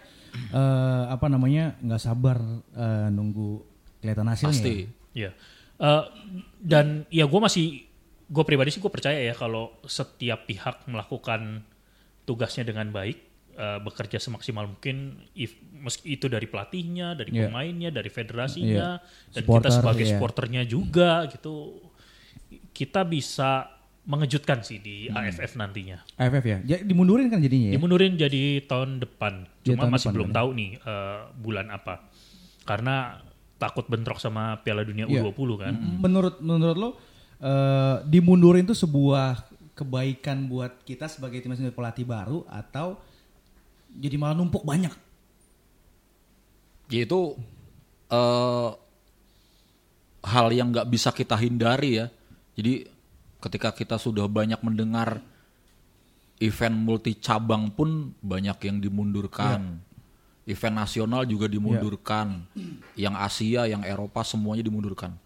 eh, 0.50 1.04
apa 1.07 1.26
namanya 1.26 1.78
nggak 1.78 2.02
sabar 2.02 2.42
eh, 2.75 3.09
nunggu 3.09 3.62
kelihatan 4.02 4.26
hasilnya. 4.26 4.50
Pasti. 4.50 4.76
Ya. 5.14 5.30
Eh, 5.78 6.04
dan 6.59 7.07
ya 7.09 7.25
gue 7.25 7.40
masih 7.40 7.87
gue 8.26 8.45
pribadi 8.45 8.71
sih 8.71 8.78
gue 8.78 8.90
percaya 8.90 9.19
ya 9.19 9.35
kalau 9.35 9.78
setiap 9.85 10.47
pihak 10.47 10.87
melakukan 10.87 11.62
tugasnya 12.23 12.62
dengan 12.62 12.90
baik, 12.90 13.19
eh, 13.54 13.78
bekerja 13.78 14.19
semaksimal 14.19 14.71
mungkin, 14.71 15.19
if, 15.35 15.54
meski 15.75 16.14
itu 16.14 16.26
dari 16.26 16.47
pelatihnya, 16.47 17.14
dari 17.14 17.30
Iya. 17.30 17.50
pemainnya, 17.50 17.90
dari 17.90 18.07
federasinya, 18.07 19.02
dan 19.30 19.42
Supporter, 19.42 19.66
kita 19.66 19.71
sebagai 19.78 20.04
iya. 20.07 20.11
supporternya 20.14 20.62
juga 20.62 21.26
gitu, 21.26 21.75
kita 22.71 23.03
bisa 23.03 23.67
mengejutkan 24.03 24.61
sih 24.61 24.79
di 24.79 25.07
Hmm. 25.07 25.21
AFF 25.21 25.55
nantinya. 25.55 26.00
AFF 26.17 26.45
ya. 26.45 26.59
Jadi 26.65 26.83
dimundurin 26.85 27.29
kan 27.29 27.39
jadinya 27.39 27.69
ya. 27.71 27.75
Dimundurin 27.77 28.12
jadi 28.15 28.43
tahun 28.65 28.99
depan. 28.99 29.47
Jadi 29.61 29.67
Cuma 29.69 29.81
tahun 29.81 29.93
masih 29.93 30.03
depan 30.03 30.17
belum 30.17 30.29
kan? 30.29 30.37
tahu 30.37 30.49
nih 30.53 30.71
eh, 30.77 31.19
bulan 31.37 31.67
apa. 31.69 31.95
Karena 32.62 32.97
takut 33.57 33.85
bentrok 33.85 34.17
sama 34.17 34.57
Piala 34.59 34.83
Dunia 34.83 35.05
Iya. 35.05 35.21
U20 35.23 35.50
kan. 35.57 35.75
Menurut 36.00 36.41
menurut 36.41 36.77
lo 36.77 36.91
eh, 37.39 37.97
dimundurin 38.05 38.65
itu 38.65 38.75
sebuah 38.75 39.47
kebaikan 39.73 40.45
buat 40.45 40.83
kita 40.83 41.07
sebagai 41.07 41.39
tim 41.39 41.53
nasional 41.53 41.73
pelatih 41.73 42.05
baru 42.05 42.45
atau 42.47 43.00
jadi 43.91 44.17
malah 44.17 44.35
numpuk 44.35 44.61
banyak. 44.61 44.93
Yaitu 46.89 47.37
eh 48.09 48.71
hal 50.21 50.47
yang 50.50 50.69
nggak 50.69 50.89
bisa 50.89 51.11
kita 51.11 51.37
hindari 51.37 51.97
ya. 51.97 52.07
Jadi 52.61 52.85
ketika 53.40 53.73
kita 53.73 53.97
sudah 53.97 54.29
banyak 54.29 54.61
mendengar 54.61 55.25
event 56.45 56.76
multi 56.76 57.17
cabang 57.17 57.73
pun 57.73 58.12
banyak 58.21 58.69
yang 58.69 58.76
dimundurkan. 58.85 59.81
Event 60.45 60.76
nasional 60.76 61.25
juga 61.25 61.49
dimundurkan. 61.49 62.45
Yang 63.00 63.14
Asia, 63.17 63.64
yang 63.64 63.81
Eropa 63.81 64.21
semuanya 64.29 64.61
dimundurkan. 64.61 65.17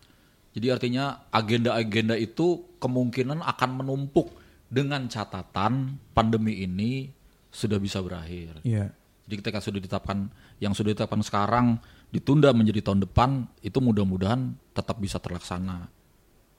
Jadi 0.54 0.70
artinya 0.70 1.26
agenda-agenda 1.34 2.14
itu 2.14 2.62
kemungkinan 2.78 3.42
akan 3.42 3.70
menumpuk 3.82 4.30
dengan 4.70 5.10
catatan 5.10 5.98
pandemi 6.14 6.62
ini 6.62 7.10
sudah 7.50 7.82
bisa 7.82 7.98
berakhir. 7.98 8.62
Iya. 8.62 8.94
Jadi 9.26 9.34
ketika 9.42 9.58
sudah 9.58 9.82
ditetapkan 9.82 10.30
yang 10.62 10.70
sudah 10.70 10.94
ditetapkan 10.94 11.22
sekarang 11.26 11.66
ditunda 12.14 12.54
menjadi 12.54 12.86
tahun 12.86 13.02
depan 13.02 13.50
itu 13.66 13.82
mudah-mudahan 13.82 14.54
tetap 14.70 15.02
bisa 15.02 15.18
terlaksana. 15.18 15.90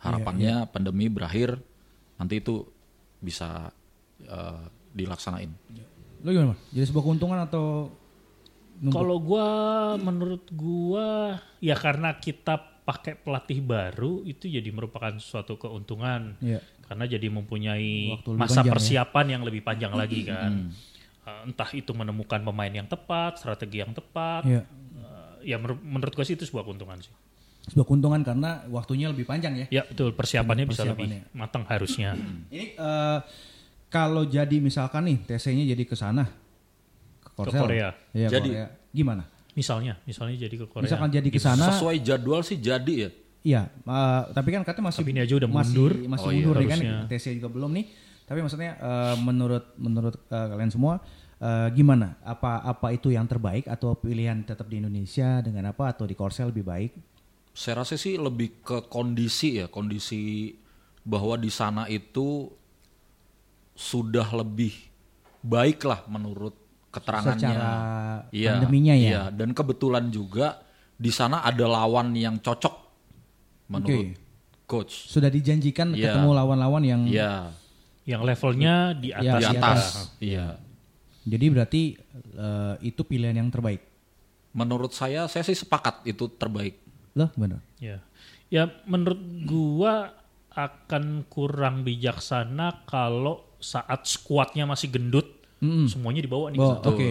Harapannya 0.06 0.70
pandemi 0.70 1.10
berakhir 1.10 1.58
nanti 2.16 2.40
itu 2.40 2.64
bisa 3.18 3.74
eh, 4.22 4.64
dilaksanain. 4.94 5.52
Lo 6.22 6.30
gimana? 6.32 6.56
Jadi 6.72 6.86
sebuah 6.88 7.04
keuntungan 7.04 7.40
atau? 7.42 7.92
Kalau 8.76 9.18
gua 9.24 9.48
menurut 9.96 10.52
gua 10.52 11.40
ya 11.64 11.76
karena 11.80 12.12
kita 12.16 12.60
pakai 12.86 13.18
pelatih 13.18 13.64
baru 13.64 14.22
itu 14.28 14.46
jadi 14.46 14.68
merupakan 14.70 15.16
suatu 15.18 15.56
keuntungan. 15.56 16.36
Iya. 16.44 16.60
Karena 16.86 17.10
jadi 17.10 17.28
mempunyai 17.34 18.22
masa 18.38 18.62
panjang 18.62 18.66
ya. 18.68 18.72
persiapan 18.78 19.26
yang 19.32 19.42
lebih 19.42 19.66
panjang 19.66 19.94
lagi 19.96 20.22
kan. 20.28 20.70
Eh, 21.26 21.42
entah 21.50 21.70
itu 21.74 21.90
menemukan 21.96 22.44
pemain 22.46 22.70
yang 22.70 22.86
tepat, 22.86 23.42
strategi 23.42 23.82
yang 23.82 23.96
tepat. 23.96 24.44
Iya. 24.46 24.62
Eh, 25.42 25.56
ya 25.56 25.58
menur- 25.58 25.82
menurut 25.82 26.14
gua 26.14 26.26
sih 26.28 26.38
itu 26.38 26.46
sebuah 26.46 26.68
keuntungan 26.68 27.00
sih. 27.02 27.14
Sebuah 27.66 27.82
keuntungan 27.84 28.22
karena 28.22 28.62
waktunya 28.68 29.10
lebih 29.10 29.26
panjang 29.26 29.58
ya. 29.58 29.66
Ya 29.72 29.84
betul 29.84 30.14
persiapannya 30.14 30.66
bisa 30.66 30.86
Persiapannya. 30.86 31.20
lebih 31.26 31.34
matang 31.34 31.64
harusnya. 31.66 32.14
Ini 32.54 32.66
eh, 32.74 33.20
kalau 33.88 34.24
jadi 34.24 34.58
misalkan 34.60 35.06
nih 35.06 35.18
TC-nya 35.26 35.66
jadi 35.68 35.84
ke 35.84 35.96
sana 35.96 36.30
ke 37.20 37.30
Korsel. 37.34 37.62
Korea. 37.62 37.90
Iya, 38.12 38.28
Jadi- 38.30 38.52
Korea. 38.52 38.68
Gimana? 38.92 39.24
Misalnya, 39.52 39.96
misalnya 40.04 40.36
jadi 40.38 40.56
ke 40.58 40.68
Korea. 40.68 40.84
Misalkan 40.84 41.10
jadi 41.10 41.26
ke 41.26 41.40
sana, 41.40 41.72
Sesuai 41.72 42.00
jadwal 42.00 42.44
sih 42.44 42.60
jadi 42.60 42.94
ya. 42.96 43.10
iya. 43.42 43.62
eh, 43.72 44.22
tapi 44.30 44.52
kan 44.52 44.62
katanya 44.62 44.92
masih 44.92 45.02
Tapi 45.02 45.12
ini 45.12 45.20
aja 45.24 45.34
udah 45.34 45.50
masih, 45.50 45.64
mundur. 45.72 45.92
masih 46.06 46.28
Oh 46.28 46.32
iya, 46.32 46.44
mundur 46.44 46.56
nih 46.60 46.68
kan. 46.68 46.80
TC 47.08 47.26
juga 47.36 47.50
belum 47.50 47.72
nih. 47.72 47.86
Tapi 48.26 48.40
maksudnya 48.40 48.72
eh, 48.76 49.16
menurut 49.18 49.64
menurut 49.76 50.16
eh, 50.28 50.48
kalian 50.50 50.70
semua 50.70 51.00
eh, 51.38 51.68
gimana? 51.72 52.20
Apa 52.22 52.62
apa 52.62 52.88
itu 52.92 53.10
yang 53.10 53.24
terbaik 53.26 53.66
atau 53.66 53.96
pilihan 53.96 54.44
tetap 54.44 54.68
di 54.68 54.78
Indonesia 54.78 55.40
dengan 55.40 55.72
apa 55.72 55.90
atau 55.90 56.04
di 56.04 56.14
Korsel 56.14 56.52
lebih 56.52 56.62
baik? 56.62 56.92
Saya 57.56 57.82
rasa 57.82 57.96
sih 57.96 58.20
lebih 58.20 58.60
ke 58.60 58.84
kondisi 58.86 59.64
ya, 59.64 59.72
kondisi 59.72 60.52
bahwa 61.02 61.40
di 61.40 61.48
sana 61.48 61.88
itu 61.88 62.52
sudah 63.72 64.28
lebih 64.36 64.76
baik 65.40 65.84
lah 65.84 66.04
menurut 66.08 66.56
keterangannya. 66.92 67.40
Secara 67.40 67.72
Iya, 68.32 68.52
pandeminya 68.56 68.96
ya. 68.96 69.04
Iya, 69.08 69.24
dan 69.32 69.52
kebetulan 69.52 70.08
juga 70.10 70.64
di 70.96 71.12
sana 71.12 71.44
ada 71.44 71.64
lawan 71.64 72.16
yang 72.16 72.40
cocok 72.40 72.76
menurut 73.68 74.16
coach. 74.66 75.12
Sudah 75.12 75.28
dijanjikan 75.28 75.92
Iya. 75.92 76.16
ketemu 76.16 76.30
lawan-lawan 76.34 76.84
yang 76.84 77.02
Iya, 77.08 77.52
Yang 78.06 78.22
levelnya 78.22 78.76
di 78.94 79.10
Ya, 79.10 79.18
atas. 79.18 79.26
di 79.26 79.42
di 79.42 79.46
atas. 79.50 79.58
atas. 79.58 79.84
Iya. 80.22 80.48
jadi 81.26 81.46
berarti 81.50 81.84
eh, 82.38 82.76
itu 82.86 83.02
pilihan 83.02 83.34
yang 83.34 83.50
terbaik. 83.50 83.82
Menurut 84.54 84.94
saya, 84.94 85.26
saya 85.26 85.42
sih 85.42 85.58
sepakat 85.58 86.06
itu 86.06 86.30
terbaik. 86.30 86.85
Loh, 87.16 87.30
benar. 87.40 87.64
Ya. 87.80 88.04
Ya 88.52 88.70
menurut 88.86 89.20
gua 89.48 90.14
akan 90.56 91.28
kurang 91.28 91.84
bijaksana 91.84 92.88
kalau 92.88 93.44
saat 93.60 94.08
skuadnya 94.08 94.64
masih 94.64 94.88
gendut 94.88 95.28
Mm-mm. 95.60 95.88
semuanya 95.88 96.22
dibawa 96.24 96.52
nih. 96.52 96.60
Oh, 96.60 96.80
oke. 96.80 97.10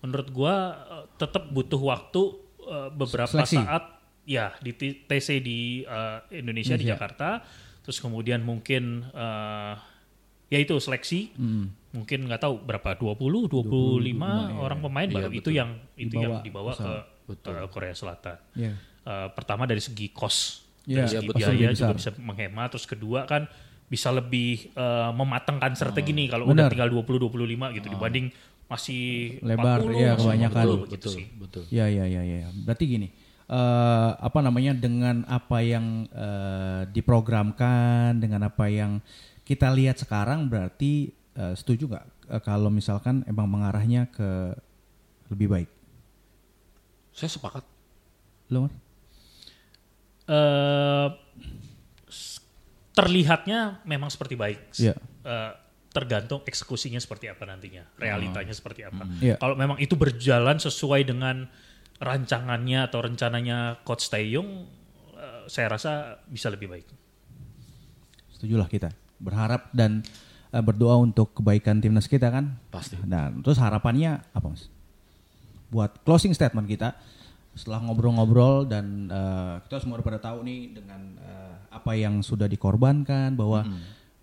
Menurut 0.00 0.28
gua 0.30 0.54
eh, 0.88 1.04
tetap 1.18 1.50
butuh 1.50 1.78
waktu 1.82 2.22
eh, 2.66 2.88
beberapa 2.94 3.42
Seleksi. 3.42 3.58
saat 3.60 3.84
ya 4.24 4.54
di 4.62 4.72
TC 4.78 5.42
di 5.42 5.82
eh, 5.84 6.18
Indonesia 6.38 6.78
di 6.78 6.86
Indonesia. 6.86 6.90
Jakarta 6.94 7.28
terus 7.80 7.98
kemudian 7.98 8.42
mungkin 8.46 9.04
eh, 9.10 9.74
ya 10.50 10.58
itu 10.58 10.74
seleksi 10.82 11.30
mungkin 11.94 12.26
nggak 12.26 12.42
tahu 12.42 12.58
berapa 12.66 12.98
20 12.98 13.50
25, 13.50 14.62
orang 14.66 14.78
pemain 14.82 15.08
baru 15.10 15.30
itu 15.30 15.50
yang 15.54 15.78
itu 15.94 16.14
yang 16.18 16.42
dibawa 16.42 16.74
ke 16.74 16.92
Korea 17.70 17.94
Selatan. 17.94 18.38
Iya. 18.58 18.74
Eh, 19.00 19.28
pertama 19.32 19.64
dari 19.64 19.80
segi 19.80 20.12
cost, 20.12 20.68
Iya, 20.84 21.04
dari 21.04 21.08
segi 21.08 21.26
betul. 21.32 21.40
biaya 21.40 21.68
juga 21.72 21.94
besar. 21.96 22.12
bisa 22.12 22.20
menghemat. 22.20 22.68
Terus 22.76 22.84
kedua 22.84 23.24
kan 23.24 23.48
bisa 23.88 24.12
lebih 24.12 24.70
eh, 24.70 25.10
mematangkan 25.16 25.72
strategi 25.74 26.12
nih 26.12 26.28
kalau 26.30 26.52
udah 26.52 26.68
tinggal 26.68 26.92
20 26.92 27.16
25 27.16 27.76
gitu 27.80 27.88
dibanding 27.90 28.28
masih 28.70 29.02
Lebar, 29.42 29.82
40, 29.82 29.98
iya, 29.98 30.14
masih 30.14 30.22
kebanyakan. 30.22 30.62
50 30.62 30.70
Betul, 30.70 30.78
gitu 30.78 30.94
betul, 30.94 31.12
sih. 31.16 31.26
betul. 31.34 31.62
Ya 31.74 31.86
ya 31.90 32.04
ya 32.06 32.22
ya. 32.22 32.48
Berarti 32.54 32.84
gini, 32.86 33.08
eh 33.50 34.10
apa 34.14 34.38
namanya 34.44 34.72
dengan 34.78 35.26
apa 35.26 35.58
yang 35.58 36.06
eh, 36.06 36.82
diprogramkan, 36.92 38.20
dengan 38.20 38.46
apa 38.46 38.70
yang 38.70 39.02
kita 39.42 39.72
lihat 39.74 39.98
sekarang, 39.98 40.46
berarti 40.46 41.10
eh, 41.34 41.54
setuju 41.58 41.90
nggak 41.90 42.06
eh, 42.30 42.42
kalau 42.46 42.70
misalkan 42.70 43.26
emang 43.26 43.50
mengarahnya 43.50 44.06
ke 44.06 44.54
lebih 45.34 45.50
baik? 45.50 45.70
Saya 47.10 47.26
sepakat. 47.26 47.64
Lo 48.54 48.70
Eh, 50.30 51.08
terlihatnya 52.94 53.82
memang 53.82 54.10
seperti 54.12 54.38
baik. 54.38 54.60
Iya. 54.78 54.94
Eh, 55.26 55.52
tergantung 55.90 56.46
eksekusinya 56.46 57.02
seperti 57.02 57.26
apa 57.26 57.42
nantinya, 57.50 57.82
realitanya 57.98 58.54
seperti 58.54 58.86
apa. 58.86 59.02
Iya. 59.18 59.42
Kalau 59.42 59.58
memang 59.58 59.82
itu 59.82 59.98
berjalan 59.98 60.62
sesuai 60.62 61.02
dengan 61.02 61.50
rancangannya 61.98 62.86
atau 62.86 63.02
rencananya 63.02 63.82
Coach 63.82 64.06
Taeyong, 64.06 64.50
eh, 65.18 65.42
saya 65.50 65.66
rasa 65.74 66.22
bisa 66.30 66.46
lebih 66.46 66.70
baik. 66.70 66.86
Setujulah 68.38 68.70
kita. 68.70 68.94
Berharap 69.18 69.74
dan 69.74 70.06
eh, 70.54 70.62
berdoa 70.62 70.94
untuk 71.02 71.34
kebaikan 71.34 71.82
timnas 71.82 72.06
kita 72.06 72.30
kan? 72.30 72.54
Pasti. 72.70 72.94
Dan 73.02 73.42
terus 73.42 73.58
harapannya 73.58 74.22
apa 74.30 74.46
mas? 74.46 74.70
Buat 75.74 76.06
closing 76.06 76.34
statement 76.34 76.70
kita 76.70 76.94
setelah 77.54 77.82
ngobrol-ngobrol 77.82 78.66
dan 78.68 79.10
eh, 79.10 79.54
kita 79.66 79.82
semua 79.82 79.98
pada 80.00 80.22
tahu 80.22 80.46
nih 80.46 80.80
dengan 80.80 81.00
eh, 81.18 81.54
apa 81.70 81.92
yang 81.98 82.22
sudah 82.22 82.46
dikorbankan 82.46 83.34
bahwa 83.34 83.66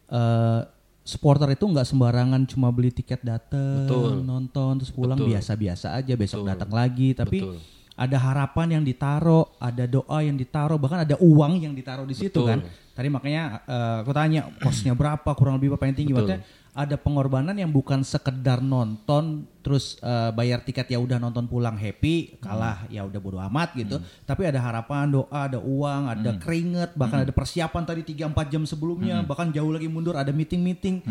eh, 0.08 0.62
supporter 1.08 1.56
itu 1.56 1.64
nggak 1.64 1.88
sembarangan 1.88 2.44
cuma 2.52 2.68
beli 2.68 2.92
tiket 2.92 3.24
datang 3.24 3.88
Betul. 3.88 4.28
nonton 4.28 4.84
terus 4.84 4.92
pulang 4.92 5.16
biasa-biasa 5.16 5.96
aja 5.96 6.14
besok 6.20 6.44
Betul. 6.44 6.52
datang 6.52 6.72
lagi 6.76 7.16
tapi 7.16 7.40
Betul. 7.40 7.58
ada 7.96 8.18
harapan 8.20 8.68
yang 8.80 8.84
ditaruh 8.84 9.48
ada 9.56 9.88
doa 9.88 10.20
yang 10.20 10.36
ditaruh 10.36 10.76
bahkan 10.76 11.08
ada 11.08 11.16
uang 11.24 11.64
yang 11.64 11.72
ditaruh 11.72 12.04
di 12.04 12.12
situ 12.12 12.44
Betul. 12.44 12.52
kan 12.52 12.60
tadi 12.92 13.08
makanya 13.08 13.64
eh, 13.64 13.96
aku 14.04 14.12
tanya 14.12 14.52
kosnya 14.60 14.92
berapa 15.00 15.32
kurang 15.32 15.56
lebih 15.64 15.80
berapa 15.80 15.88
yang 15.88 15.96
tinggi 15.96 16.12
Betul. 16.12 16.28
maksudnya 16.28 16.42
ada 16.78 16.94
pengorbanan 16.94 17.58
yang 17.58 17.74
bukan 17.74 18.06
sekedar 18.06 18.62
nonton 18.62 19.50
terus 19.66 19.98
eh, 20.06 20.30
bayar 20.30 20.62
tiket 20.62 20.94
ya 20.94 21.02
udah 21.02 21.18
nonton 21.18 21.50
pulang 21.50 21.74
happy 21.74 22.38
kalah 22.38 22.86
ya 22.94 23.02
udah 23.02 23.18
bodo 23.18 23.42
amat 23.50 23.74
gitu. 23.74 23.98
Tapi 24.30 24.46
ada 24.46 24.62
harapan 24.62 25.10
doa 25.10 25.50
ada 25.50 25.58
uang 25.58 26.04
ada 26.14 26.38
keringet 26.38 26.94
bahkan 26.94 27.26
ada 27.26 27.34
persiapan 27.34 27.82
tadi 27.82 28.06
3-4 28.06 28.54
jam 28.54 28.64
sebelumnya 28.70 29.26
bahkan 29.26 29.50
jauh 29.50 29.74
lagi 29.74 29.90
mundur 29.90 30.14
ada 30.14 30.30
meeting 30.30 30.62
meeting 30.62 31.02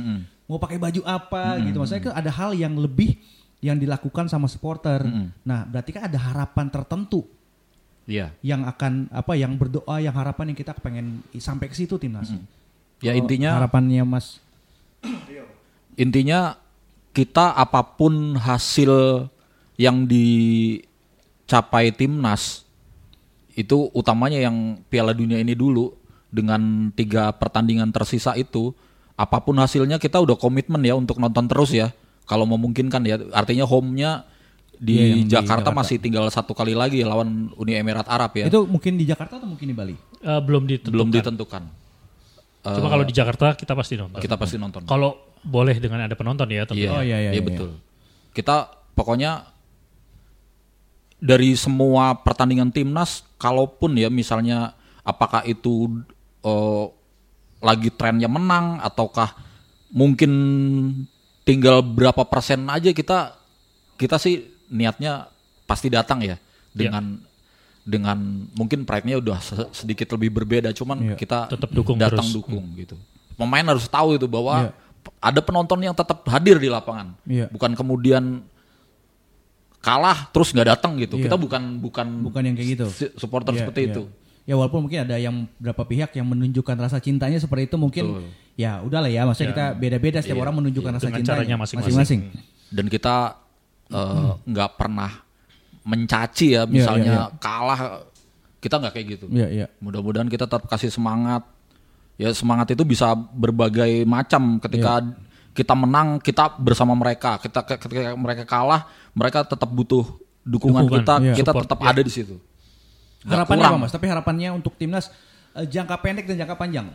mau 0.46 0.62
pakai 0.62 0.78
baju 0.78 1.02
apa 1.02 1.58
gitu. 1.66 1.82
Maksudnya 1.82 2.02
kan 2.06 2.14
ada 2.14 2.30
hal 2.30 2.54
yang 2.54 2.78
lebih 2.78 3.18
yang 3.58 3.74
dilakukan 3.74 4.30
sama 4.30 4.46
supporter. 4.46 5.02
Mm-mm. 5.02 5.34
Nah, 5.42 5.66
berarti 5.66 5.90
kan 5.90 6.06
ada 6.06 6.18
harapan 6.22 6.70
tertentu. 6.70 7.26
Iya. 8.06 8.30
yang 8.38 8.62
akan 8.62 9.10
apa 9.10 9.34
yang 9.34 9.58
berdoa 9.58 9.98
yang 9.98 10.14
harapan 10.14 10.54
yang 10.54 10.58
kita 10.62 10.78
pengen 10.78 11.26
sampai 11.42 11.66
ke 11.66 11.74
situ 11.74 11.98
timnas. 11.98 12.30
Ya 13.02 13.10
Kalau 13.10 13.18
intinya 13.18 13.58
harapannya 13.58 14.06
Mas 14.06 14.38
intinya 15.96 16.56
kita 17.10 17.56
apa 17.56 17.80
pun 17.96 18.36
hasil 18.36 19.24
yang 19.76 20.04
dicapai 20.04 21.92
timnas 21.92 22.64
itu 23.56 23.88
utamanya 23.96 24.36
yang 24.36 24.84
Piala 24.92 25.16
Dunia 25.16 25.40
ini 25.40 25.56
dulu 25.56 25.96
dengan 26.28 26.92
tiga 26.92 27.32
pertandingan 27.32 27.88
tersisa 27.88 28.36
itu 28.36 28.76
apa 29.16 29.40
pun 29.40 29.56
hasilnya 29.56 29.96
kita 29.96 30.20
udah 30.20 30.36
komitmen 30.36 30.84
ya 30.84 30.92
untuk 30.92 31.16
nonton 31.16 31.48
terus 31.48 31.72
ya 31.72 31.88
kalau 32.28 32.44
memungkinkan 32.44 33.00
ya 33.08 33.16
artinya 33.32 33.64
home-nya 33.64 34.28
di 34.76 34.92
Iya, 34.92 35.04
yang 35.08 35.24
di 35.24 35.32
Jakarta, 35.32 35.72
Jakarta. 35.72 35.80
masih 35.80 35.96
tinggal 35.96 36.28
satu 36.28 36.52
kali 36.52 36.76
lagi 36.76 37.00
lawan 37.00 37.48
Uni 37.56 37.80
Emirat 37.80 38.04
Arab 38.12 38.36
ya 38.36 38.44
itu 38.52 38.68
mungkin 38.68 39.00
di 39.00 39.08
Jakarta 39.08 39.40
atau 39.40 39.48
mungkin 39.48 39.72
di 39.72 39.76
Bali? 39.76 39.96
Eh, 40.20 40.40
belum 40.44 40.68
ditentukan. 40.68 40.92
belum 40.92 41.08
ditentukan 41.08 41.62
Cuma 42.66 42.90
kalau 42.90 43.06
di 43.06 43.14
Jakarta 43.14 43.54
kita 43.54 43.78
pasti 43.78 43.94
nonton. 43.94 44.18
kita 44.18 44.34
pasti 44.36 44.58
nonton 44.58 44.82
Kalau 44.84 45.35
boleh 45.46 45.78
dengan 45.78 46.02
ada 46.02 46.12
penonton 46.12 46.50
ya 46.50 46.66
tentu. 46.66 46.82
Iya, 46.82 46.90
Oh, 46.90 47.00
iya, 47.00 47.18
iya, 47.20 47.30
iya, 47.30 47.40
betul. 47.40 47.78
Kita 48.32 48.66
pokoknya 48.92 49.46
dari 51.16 51.56
semua 51.56 52.12
pertandingan 52.14 52.68
timnas, 52.68 53.24
kalaupun 53.38 53.96
ya 53.96 54.12
misalnya 54.12 54.76
apakah 55.00 55.42
itu 55.44 56.02
eh, 56.42 56.84
lagi 57.58 57.88
trennya 57.88 58.28
menang 58.28 58.78
ataukah 58.78 59.32
mungkin 59.88 60.32
tinggal 61.42 61.80
berapa 61.80 62.26
persen 62.26 62.66
aja 62.68 62.90
kita 62.90 63.32
kita 63.96 64.18
sih 64.18 64.44
niatnya 64.68 65.30
pasti 65.64 65.88
datang 65.88 66.20
ya 66.20 66.36
dengan 66.70 67.16
dengan 67.80 68.18
mungkin 68.52 68.82
pride-nya 68.82 69.16
udah 69.16 69.38
se- 69.38 69.70
sedikit 69.72 70.10
lebih 70.12 70.34
berbeda 70.34 70.74
cuman 70.74 70.98
Iya. 71.00 71.16
kita 71.16 71.38
Tetap 71.48 71.70
dukung 71.70 71.96
datang 71.96 72.18
terus. 72.20 72.34
dukung 72.34 72.66
gitu. 72.76 72.98
Pemain 73.36 73.62
harus 73.64 73.86
tahu 73.86 74.18
itu 74.18 74.26
bahwa 74.26 74.68
Iya. 74.68 74.70
Ada 75.20 75.40
penonton 75.42 75.78
yang 75.82 75.94
tetap 75.96 76.22
hadir 76.28 76.56
di 76.60 76.68
lapangan. 76.70 77.16
Iya. 77.26 77.46
Bukan 77.50 77.74
kemudian 77.74 78.44
kalah 79.80 80.26
terus 80.34 80.50
nggak 80.50 80.68
datang 80.76 80.98
gitu. 80.98 81.16
Iya. 81.20 81.30
Kita 81.30 81.36
bukan 81.38 81.78
bukan 81.78 82.06
Bukan 82.26 82.42
yang 82.42 82.54
kayak 82.58 82.68
gitu. 82.78 82.86
supporter 83.14 83.54
Iya, 83.54 83.60
seperti 83.64 83.80
iya. 83.86 83.90
itu. 83.94 84.02
Ya 84.46 84.54
walaupun 84.54 84.86
mungkin 84.86 85.02
ada 85.02 85.18
yang 85.18 85.50
beberapa 85.58 85.82
pihak 85.86 86.14
yang 86.14 86.26
menunjukkan 86.30 86.76
rasa 86.78 87.02
cintanya 87.02 87.42
seperti 87.42 87.66
itu 87.66 87.76
mungkin 87.82 88.04
Betul. 88.06 88.30
ya 88.54 88.78
udahlah 88.78 89.10
ya 89.10 89.26
maksudnya 89.26 89.50
kita 89.50 89.66
beda-beda 89.74 90.18
setiap 90.22 90.38
orang 90.38 90.62
menunjukkan 90.62 90.92
rasa 91.02 91.10
Dengan 91.10 91.18
cintanya 91.26 91.56
masing-masing. 91.58 92.20
Dan 92.70 92.86
kita 92.86 93.42
eh, 93.90 94.30
nggak 94.46 94.70
pernah 94.78 95.26
mencaci 95.86 96.54
ya 96.54 96.62
Iya, 96.62 96.70
misalnya 96.70 97.14
iya, 97.14 97.38
kalah 97.42 97.80
kita 98.62 98.74
nggak 98.82 98.92
kayak 98.98 99.06
gitu. 99.18 99.26
Iya, 99.30 99.48
iya. 99.50 99.66
Mudah-mudahan 99.78 100.26
kita 100.26 100.50
tetap 100.50 100.66
kasih 100.66 100.90
semangat. 100.90 101.46
Ya 102.16 102.32
semangat 102.32 102.72
itu 102.72 102.80
bisa 102.82 103.12
berbagai 103.12 104.04
macam. 104.04 104.56
Ketika 104.56 105.04
Iya. 105.04 105.12
kita 105.52 105.74
menang, 105.76 106.16
kita 106.18 106.56
bersama 106.56 106.92
mereka. 106.92 107.36
Kita 107.36 107.60
ketika 107.62 108.16
mereka 108.16 108.44
kalah, 108.44 108.84
mereka 109.12 109.44
tetap 109.44 109.68
butuh 109.68 110.04
dukungan, 110.40 110.88
Dukungan, 110.88 111.04
kita. 111.04 111.14
iya. 111.20 111.34
Kita 111.34 111.50
Support, 111.52 111.64
tetap 111.68 111.78
iya. 111.80 111.88
ada 111.92 112.00
di 112.00 112.12
situ. 112.12 112.36
Nggak 113.20 113.36
Harapannya 113.42 113.62
kurang. 113.64 113.76
apa 113.76 113.84
Mas? 113.84 113.92
Tapi 113.92 114.06
harapannya 114.06 114.48
untuk 114.50 114.72
timnas 114.74 115.10
eh, 115.52 115.66
jangka 115.66 115.96
pendek 115.98 116.24
dan 116.24 116.36
jangka 116.40 116.56
panjang. 116.56 116.86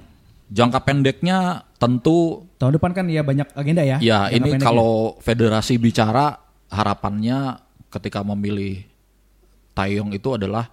Jangka 0.52 0.80
pendeknya 0.84 1.38
tentu 1.76 2.44
Tahun 2.58 2.76
depan 2.76 2.92
kan 2.92 3.06
ya 3.08 3.24
banyak 3.24 3.48
agenda 3.54 3.82
ya. 3.82 3.98
ya 3.98 4.26
jangka 4.26 4.32
ini 4.32 4.42
pendeknya. 4.52 4.66
kalau 4.66 4.92
federasi 5.18 5.74
bicara 5.78 6.36
harapannya 6.68 7.56
ketika 7.88 8.20
memilih 8.22 8.84
Taeyong 9.72 10.12
itu 10.12 10.36
adalah 10.36 10.68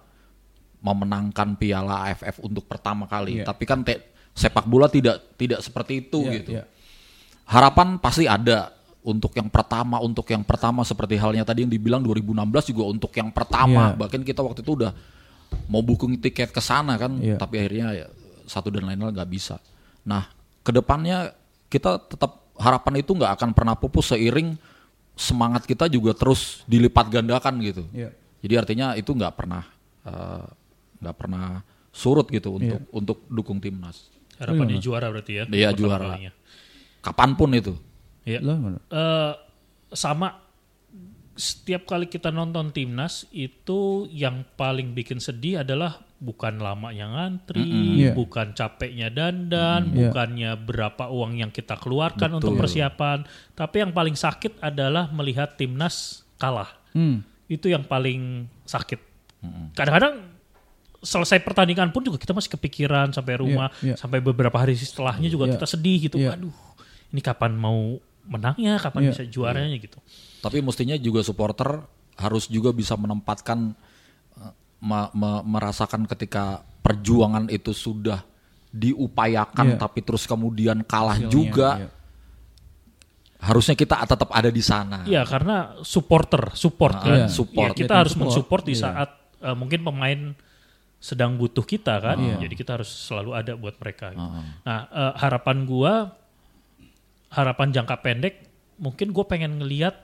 memenangkan 0.79 1.55
Piala 1.55 2.07
AFF 2.07 2.39
untuk 2.39 2.65
pertama 2.65 3.03
kali. 3.05 3.39
Iya. 3.39 3.45
Tapi 3.47 3.63
kan 3.63 3.83
te- 3.83 4.03
sepak 4.39 4.63
bola 4.63 4.87
tidak 4.87 5.35
tidak 5.35 5.59
seperti 5.59 6.07
itu 6.07 6.23
Iya, 6.23 6.31
gitu. 6.39 6.49
iya. 6.55 6.63
Harapan 7.43 7.99
pasti 7.99 8.23
ada 8.23 8.71
untuk 9.01 9.35
yang 9.35 9.49
pertama, 9.49 9.99
untuk 9.99 10.23
yang 10.29 10.45
pertama 10.45 10.85
seperti 10.85 11.17
halnya 11.17 11.43
tadi 11.43 11.65
yang 11.65 11.71
dibilang 11.71 11.99
2016 11.99 12.71
juga 12.71 12.83
untuk 12.87 13.11
yang 13.11 13.33
pertama. 13.33 13.91
Iya. 13.91 13.99
Bahkan 13.99 14.21
kita 14.23 14.39
waktu 14.39 14.61
itu 14.63 14.71
udah 14.79 14.91
mau 15.67 15.81
booking 15.81 16.21
tiket 16.21 16.53
ke 16.53 16.61
sana 16.61 16.95
kan, 16.95 17.17
Iya. 17.17 17.35
tapi 17.35 17.57
akhirnya 17.59 17.87
ya, 17.95 18.07
satu 18.45 18.69
dan 18.69 18.85
lain-lain 18.85 19.11
nggak 19.11 19.31
bisa. 19.31 19.57
Nah, 20.05 20.29
ke 20.61 20.71
depannya 20.71 21.33
kita 21.67 21.97
tetap 22.05 22.53
harapan 22.55 23.01
itu 23.01 23.11
nggak 23.17 23.33
akan 23.39 23.49
pernah 23.51 23.73
pupus 23.73 24.13
seiring 24.13 24.53
semangat 25.17 25.65
kita 25.65 25.89
juga 25.89 26.13
terus 26.13 26.61
dilipat 26.69 27.09
gandakan 27.09 27.59
gitu. 27.65 27.83
Iya. 27.91 28.13
Jadi 28.39 28.53
artinya 28.55 28.87
itu 28.95 29.09
nggak 29.11 29.33
pernah 29.35 29.63
eh, 30.05 30.45
nggak 31.01 31.15
pernah 31.17 31.59
surut 31.89 32.29
gitu 32.29 32.55
untuk 32.55 32.79
untuk 32.93 33.17
dukung 33.25 33.57
timnas. 33.57 34.05
Harapannya 34.39 34.79
juara 34.79 35.11
berarti 35.11 35.31
ya. 35.35 35.43
Iya, 35.45 35.69
juara. 35.75 36.15
kalinya. 36.15 36.31
Kapan 36.99 37.29
pun 37.35 37.49
itu. 37.53 37.73
Iya. 38.23 38.39
Gimana? 38.39 38.79
Eh, 38.87 39.33
sama 39.91 40.39
setiap 41.39 41.87
kali 41.87 42.11
kita 42.11 42.35
nonton 42.35 42.75
timnas 42.75 43.23
itu 43.31 44.11
yang 44.11 44.43
paling 44.59 44.91
bikin 44.91 45.23
sedih 45.23 45.63
adalah 45.63 46.03
bukan 46.19 46.59
lamanya 46.59 47.07
ngantri, 47.15 47.63
Iya. 47.63 48.11
bukan 48.11 48.51
capeknya 48.51 49.07
dandan, 49.07 49.95
Iya. 49.95 50.11
bukannya 50.11 50.51
berapa 50.59 51.07
uang 51.07 51.39
yang 51.39 51.47
kita 51.47 51.79
keluarkan 51.79 52.43
untuk 52.43 52.59
persiapan, 52.59 53.23
tapi 53.55 53.75
yang 53.79 53.95
paling 53.95 54.19
sakit 54.19 54.59
adalah 54.59 55.07
melihat 55.15 55.55
timnas 55.55 56.27
kalah. 56.35 56.67
Hmm. 56.91 57.23
Itu 57.47 57.71
yang 57.71 57.87
paling 57.87 58.51
sakit. 58.67 58.99
Kadang-kadang 59.71 60.38
selesai 60.99 61.39
pertandingan 61.39 61.89
pun 61.89 62.03
juga 62.03 62.19
kita 62.19 62.31
masih 62.31 62.51
kepikiran 62.53 63.09
sampai 63.09 63.39
rumah, 63.39 63.71
iya. 63.79 63.95
sampai 63.95 64.19
beberapa 64.19 64.55
hari 64.55 64.75
setelahnya 64.75 65.27
juga 65.27 65.47
Iya. 65.47 65.53
kita 65.55 65.65
sedih 65.65 65.97
gitu. 66.05 66.17
Iya. 66.19 66.35
Aduh, 66.35 66.51
ini 67.09 67.19
kapan 67.19 67.55
mau 67.55 67.95
menangnya, 68.27 68.75
kapan 68.77 69.07
Iya. 69.07 69.11
bisa 69.15 69.23
juaranya 69.25 69.77
gitu. 69.79 69.95
Tapi 70.39 70.59
mestinya 70.59 70.93
juga 70.95 71.23
supporter 71.23 71.79
harus 72.15 72.45
juga 72.45 72.69
bisa 72.69 72.93
menempatkan 72.93 73.71
eh, 74.35 74.53
me- 74.79 75.11
me- 75.11 75.43
merasakan 75.47 76.03
ketika 76.05 76.59
perjuangan 76.79 77.47
itu 77.47 77.71
sudah 77.71 78.19
diupayakan 78.69 79.73
Iya. 79.73 79.79
tapi 79.79 79.99
terus 80.03 80.23
kemudian 80.23 80.83
kalah 80.83 81.15
Hasilnya, 81.15 81.31
juga. 81.31 81.69
iya. 81.79 81.89
Harusnya 83.39 83.71
kita 83.71 83.95
tetap 84.03 84.27
ada 84.35 84.51
di 84.51 84.59
sana. 84.59 85.07
Iya, 85.07 85.23
karena 85.23 85.79
supporter, 85.79 86.51
support 86.59 86.99
Ah, 86.99 87.03
kan. 87.07 87.15
iya. 87.15 87.27
support. 87.31 87.71
Iya, 87.71 87.79
kita 87.87 87.93
Iya, 87.95 87.99
harus 88.03 88.13
support. 88.13 88.27
mensupport 88.35 88.63
di 88.67 88.75
Iya. 88.75 88.83
saat 88.83 89.09
eh, 89.39 89.55
mungkin 89.55 89.79
pemain 89.79 90.19
sedang 90.99 91.39
butuh 91.39 91.63
kita 91.63 91.95
kan. 91.97 92.19
Iya. 92.19 92.35
Jadi 92.43 92.53
kita 92.59 92.75
harus 92.79 92.91
selalu 92.91 93.31
ada 93.33 93.55
buat 93.55 93.79
mereka. 93.79 94.11
gitu. 94.11 94.19
Ah. 94.21 94.43
Nah, 94.67 94.79
eh, 94.91 95.13
harapan 95.17 95.63
gua 95.63 95.93
harapan 97.29 97.69
jangka 97.69 97.95
pendek 98.01 98.35
mungkin 98.79 99.13
gue 99.13 99.25
pengen 99.27 99.61
ngelihat 99.61 99.95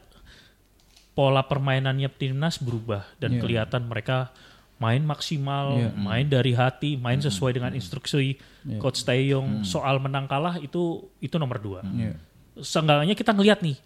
pola 1.15 1.41
permainannya 1.47 2.11
timnas 2.11 2.59
berubah 2.59 3.07
dan 3.17 3.39
Iya. 3.39 3.41
kelihatan 3.41 3.87
mereka 3.87 4.29
main 4.75 4.99
maksimal, 5.01 5.79
Iya. 5.79 5.89
main 5.95 6.27
dari 6.27 6.51
hati, 6.51 6.99
main 6.99 7.17
sesuai 7.17 7.55
dengan 7.55 7.71
instruksi 7.71 8.35
Iya. 8.67 8.79
coach 8.83 9.07
Taeyong 9.07 9.63
soal 9.63 9.97
menang 10.03 10.27
kalah 10.27 10.59
itu 10.59 11.07
itu 11.23 11.35
nomor 11.39 11.57
dua. 11.63 11.81
Iya. 11.87 12.19
Seenggaknya 12.59 13.15
kita 13.15 13.31
ngelihat 13.31 13.63
nih 13.63 13.79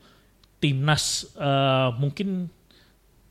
timnas 0.60 1.30
eh, 1.38 1.90
mungkin 2.02 2.50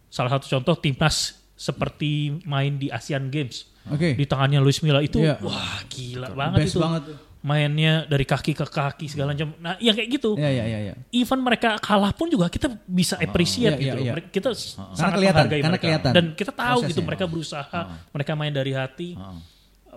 salah 0.08 0.38
satu 0.38 0.46
contoh 0.48 0.78
timnas 0.78 1.36
seperti 1.58 2.38
main 2.46 2.78
di 2.78 2.86
Asian 2.88 3.28
Games 3.28 3.66
Oke. 3.84 4.14
di 4.14 4.24
tangannya 4.24 4.62
Luis 4.62 4.78
Milla 4.78 5.02
itu 5.02 5.18
Iya. 5.18 5.42
wah 5.42 5.82
gila 5.84 6.30
banget 6.30 6.58
Best 6.62 6.72
itu 6.72 6.80
banget 6.80 7.02
mainnya 7.38 8.02
dari 8.04 8.22
kaki 8.22 8.50
ke 8.50 8.66
kaki 8.66 9.06
segala 9.06 9.30
macam. 9.30 9.54
Nah, 9.58 9.78
yang 9.78 9.94
kayak 9.94 10.10
gitu. 10.10 10.34
Iya, 10.34 10.50
iya, 10.50 10.64
iya, 10.66 10.78
iya. 10.90 10.94
Even 11.14 11.38
mereka 11.38 11.78
kalah 11.78 12.10
pun 12.10 12.26
juga 12.26 12.50
kita 12.50 12.66
bisa 12.82 13.14
appreciate 13.14 13.78
Iya, 13.78 13.94
gitu. 13.94 13.98
iya, 14.02 14.12
iya. 14.18 14.26
Kita 14.26 14.50
sangat 14.58 15.14
kelihatan, 15.14 15.46
menghargai 15.46 15.54
karena 15.56 15.70
mereka. 15.70 15.84
kelihatan 15.86 16.12
Dan 16.18 16.24
kita 16.34 16.50
tahu 16.50 16.78
gitu 16.82 16.98
prosesnya. 16.98 17.06
mereka 17.06 17.24
berusaha, 17.30 17.80
mereka 18.10 18.32
main 18.34 18.50
dari 18.50 18.72
hati. 18.74 19.08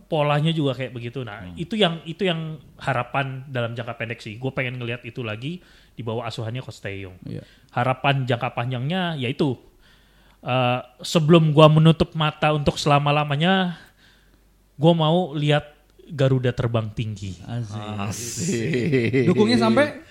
Polanya 0.05 0.53
juga 0.53 0.71
kayak 0.73 0.93
begitu. 0.93 1.25
Nah, 1.25 1.51
itu 1.57 1.75
yang 1.75 1.99
itu 2.05 2.23
yang 2.23 2.55
harapan 2.77 3.43
dalam 3.47 3.73
jangka 3.73 3.97
pendek 3.97 4.21
sih. 4.21 4.37
Gue 4.37 4.53
pengen 4.53 4.77
ngelihat 4.77 5.03
itu 5.03 5.19
lagi 5.19 5.59
di 5.91 6.01
bawah 6.01 6.23
asuhannya 6.23 6.61
Coach 6.61 6.79
Taeyong. 6.79 7.25
Iya. 7.25 7.43
Harapan 7.73 8.23
jangka 8.23 8.53
panjangnya 8.53 9.17
yaitu 9.17 9.57
eh, 10.41 10.79
sebelum 11.01 11.53
gua 11.53 11.69
menutup 11.69 12.13
mata 12.17 12.53
untuk 12.53 12.77
selama-lamanya 12.77 13.77
gue 14.81 14.93
mau 14.97 15.37
lihat 15.37 15.77
Garuda 16.11 16.51
terbang 16.51 16.91
tinggi 16.91 17.37
Asik. 17.45 17.79
Asik. 18.09 19.25
Dukungnya 19.31 19.61
sampai 19.61 20.01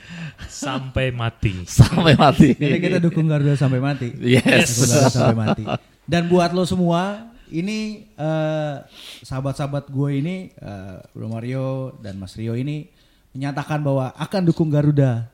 sampai 0.49 1.13
mati. 1.13 1.67
sampai 1.83 2.15
mati. 2.17 2.57
jadi 2.57 2.79
kita 2.81 2.99
dukung 3.03 3.29
Garuda 3.29 3.59
sampai 3.59 3.83
mati. 3.83 4.09
Yes. 4.17 4.81
Garuda 4.81 5.11
sampai 5.13 5.37
mati. 5.37 5.65
Dan 6.09 6.27
buat 6.33 6.57
lo 6.57 6.65
semua, 6.65 7.29
ini 7.53 8.09
eh, 8.17 8.75
sahabat-sahabat 9.27 9.93
gue 9.93 10.11
ini, 10.17 10.37
eh, 10.57 10.97
Bro 11.13 11.29
Mario 11.29 11.99
dan 12.01 12.17
Mas 12.17 12.33
Rio 12.39 12.57
ini 12.57 12.89
menyatakan 13.37 13.85
bahwa 13.85 14.11
akan 14.17 14.43
dukung 14.49 14.73
Garuda 14.73 15.29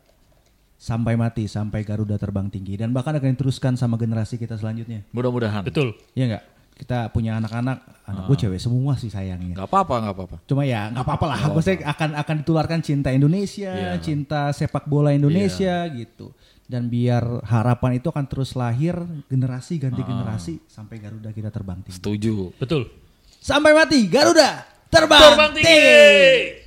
sampai 0.76 1.16
mati 1.16 1.48
sampai 1.48 1.82
Garuda 1.82 2.20
terbang 2.20 2.52
tinggi 2.52 2.76
dan 2.76 2.92
bahkan 2.92 3.16
akan 3.16 3.32
diteruskan 3.32 3.74
sama 3.80 3.96
generasi 3.96 4.36
kita 4.36 4.60
selanjutnya. 4.60 5.02
Mudah-mudahan. 5.10 5.64
Betul. 5.64 5.96
Iya 6.12 6.36
nggak? 6.36 6.44
Kita 6.76 7.08
punya 7.08 7.40
anak-anak, 7.40 8.04
anak 8.04 8.28
gue 8.28 8.36
cewek 8.36 8.60
semua 8.60 9.00
sih 9.00 9.08
sayangnya. 9.08 9.56
Nggak 9.56 9.68
apa-apa, 9.72 9.94
nggak 10.04 10.14
apa-apa. 10.14 10.36
Cuma 10.44 10.68
ya 10.68 10.92
nggak 10.92 11.04
apa-apa 11.08 11.24
lah. 11.32 11.38
Maksudnya 11.48 11.88
akan 11.88 12.10
akan 12.20 12.34
ditularkan 12.44 12.80
cinta 12.84 13.08
Indonesia, 13.08 13.72
Iya. 13.72 13.96
cinta 14.04 14.52
sepak 14.52 14.84
bola 14.84 15.16
Indonesia 15.16 15.88
gitu. 15.96 16.36
Dan 16.68 16.92
biar 16.92 17.46
harapan 17.48 17.96
itu 17.96 18.12
akan 18.12 18.26
terus 18.28 18.52
lahir 18.52 18.92
generasi 19.32 19.80
ganti 19.80 20.04
generasi 20.04 20.60
sampai 20.68 21.00
Garuda 21.00 21.32
kita 21.32 21.48
terbang 21.48 21.80
tinggi. 21.80 21.96
Setuju. 21.96 22.52
Betul. 22.60 22.92
Sampai 23.40 23.72
mati 23.72 24.04
Garuda 24.10 24.66
terbang, 24.92 25.32
Terbang 25.32 25.50
tinggi. 25.56 26.65